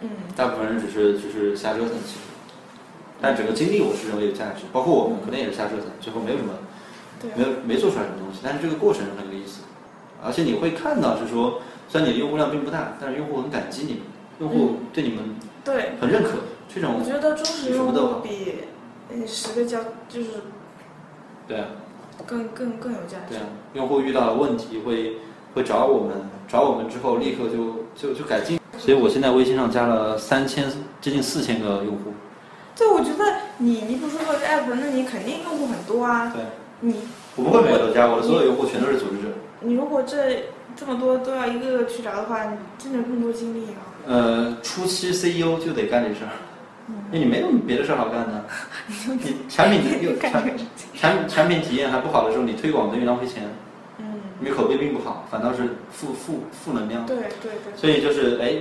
[0.00, 2.18] 嗯大部分人只是只是瞎折腾，其实。
[3.20, 6.52] 但整个经历我是认为有价值，包括我们可能也是瞎折腾，最后没有什么，
[7.20, 9.62] 对没有没做出来什么东西，但是这个过程是很有意思，
[10.22, 14.02] 而且你会看到是说，虽然你的用户量并不大，但是用户很感激你们，
[14.40, 16.30] 用户对你们对，很认可，
[16.72, 18.54] 这种我觉得忠实用什么都比
[19.10, 20.28] 呃十个交就是
[21.46, 21.66] 对啊。
[22.26, 23.38] 更更更有价值对。
[23.38, 23.44] 啊，
[23.74, 25.18] 用户遇到了问题会
[25.54, 26.16] 会找我们，
[26.48, 28.58] 找我们之后立刻就就就改进。
[28.76, 30.68] 所以我现在微信上加了三千
[31.00, 32.12] 接近四千个用户。
[32.78, 33.24] 对，我觉得
[33.58, 36.32] 你你不是做这个 app，那你肯定用户很多啊。
[36.32, 36.44] 对，
[36.80, 36.94] 你
[37.34, 39.28] 我不会每个都加，我的所有用户全都是组织者。
[39.60, 40.44] 你如果这
[40.76, 43.82] 这么多都要一个个去找的话，你真的有那么多精力啊？
[44.06, 46.30] 呃，初期 CEO 就得干这事儿，
[47.10, 48.44] 因为你没有别的事儿好干的。
[49.22, 50.56] 你产品又产干
[50.94, 53.42] 产产品体验还不好的时候，你推广等于浪费钱，
[53.98, 54.04] 嗯，
[54.38, 57.04] 你口碑并不好，反倒是负负负能量。
[57.04, 58.54] 对对对，所以就是哎，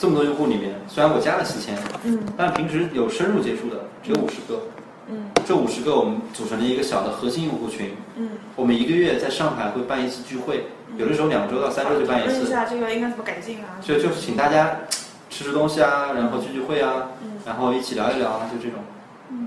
[0.00, 2.18] 这么多用户里面，虽然我加了四千，嗯。
[2.34, 4.62] 但平时有深入接触的只有五十个。
[5.10, 5.28] 嗯。
[5.44, 7.90] 这五十个我们组成了一个小的核心用户群。
[8.16, 10.64] 嗯，我们一个月在上海会办一次聚会，
[10.96, 13.76] 有的时候两周到三周就办一次，讨论一下这个应该怎么改进啊？
[13.82, 14.80] 就就是请大家
[15.28, 17.32] 吃吃东西啊，然后聚聚会啊，嗯。
[17.44, 18.80] 然后一起聊一聊啊，就这种。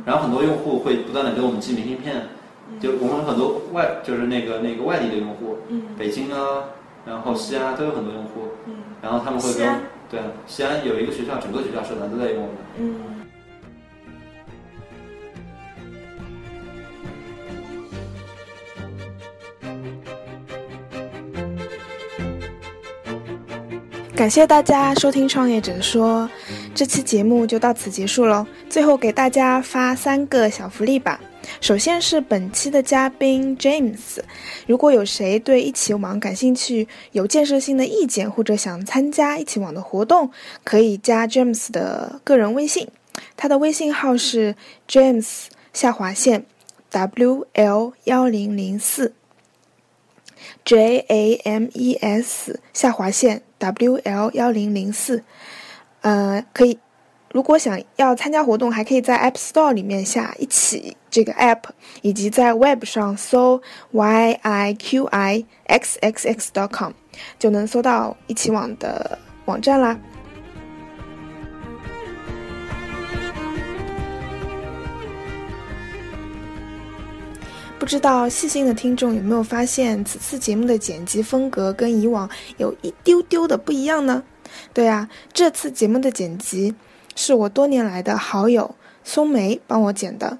[0.05, 2.27] 然后很多用户会不断的给我们寄明信片，
[2.79, 5.81] 就我们很多外就是那个那个外地的用户，嗯。
[5.97, 6.69] 北京啊，
[7.07, 8.75] 然后西安啊都有很多用户，嗯。
[9.01, 9.67] 然后他们会跟
[10.13, 12.55] 对西安有一个学校，整个学校社团都在用我们。
[12.77, 12.95] 嗯。
[24.15, 26.29] 感谢大家收听《创业者说》，
[26.75, 28.45] 这期节目就到此结束喽。
[28.69, 31.19] 最后给大家发三个小福利吧。
[31.61, 34.19] 首先是本期的嘉宾 James，
[34.67, 40.31] 如果有谁对一起网感兴趣，有建设性的意见或者想参加一起网的活动，
[40.63, 42.87] 可以加 James 的个人微信，
[43.35, 44.55] 他的微信号是
[44.87, 46.45] James 下划线
[46.91, 49.13] W L 幺零零四。
[50.65, 55.23] J A M E S 下划线 W L 幺零零四，
[56.01, 56.79] 呃，可以。
[57.33, 61.63] 如果想要参加活动，还可以在 App Store 里面下一起这个 App，
[62.03, 63.59] 以及在 Web 上搜
[63.89, 66.91] Y I Q I X X X dot com，
[67.39, 69.99] 就能搜到一起网的网站啦。
[77.79, 84.21] 不知道细心的听众有没有发现，此次节目的剪辑风格跟以往有一丢丢的不一样呢？
[84.71, 86.75] 对啊，这次节目的剪辑
[87.15, 90.37] 是我多年来的好友松梅帮我剪的。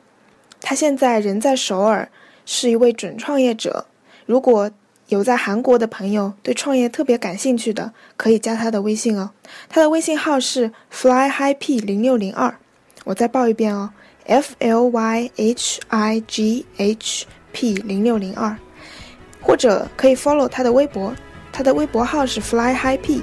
[0.61, 2.09] 他现在人在首尔，
[2.45, 3.85] 是一位准创业者。
[4.25, 4.71] 如果
[5.09, 9.31] 有在韩国的朋友对创业特别感兴趣的，可以加他的微信哦。
[9.69, 12.55] 他的微信号是 fly high p 零六零二。
[13.03, 13.91] 我再报一遍哦
[14.25, 18.55] ，f l y h i g h p 零六零二，
[19.41, 21.13] 或者可以 follow 他的微博，
[21.51, 23.21] 他的微博号是 flyhip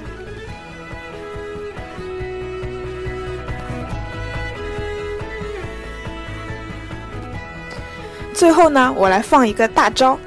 [8.41, 10.17] 最后呢，我来放一个大招，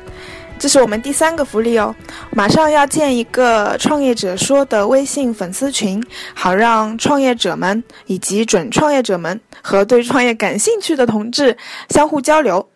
[0.57, 1.93] 这是我们第三个福利哦，
[2.31, 6.01] 马上要建一个创业者说的微信粉丝群，
[6.33, 11.59] 好让创业者们以及准创业者们和对创业感兴趣的同志
[11.89, 12.69] 相互交流。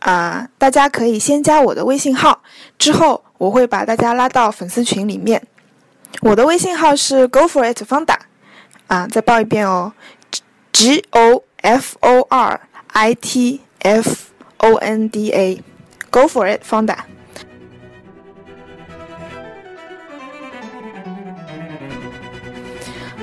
[0.00, 2.42] 啊，大家可以先加我的微信号，
[2.76, 5.40] 之后我会把大家拉到粉丝群里面。
[6.22, 8.18] 我的微信号是 Go for it 方打，
[8.88, 9.92] 啊，再报一遍哦
[10.72, 14.31] ，G O F O R I T F
[14.62, 17.04] O N D A，Go for it 方打。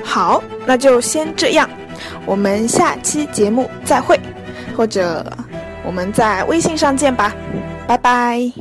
[0.02, 1.70] 好，那就先这样，
[2.26, 4.18] 我们下期节目再会，
[4.76, 5.24] 或者
[5.84, 7.32] 我们在微信上见吧，
[7.86, 8.52] 拜拜。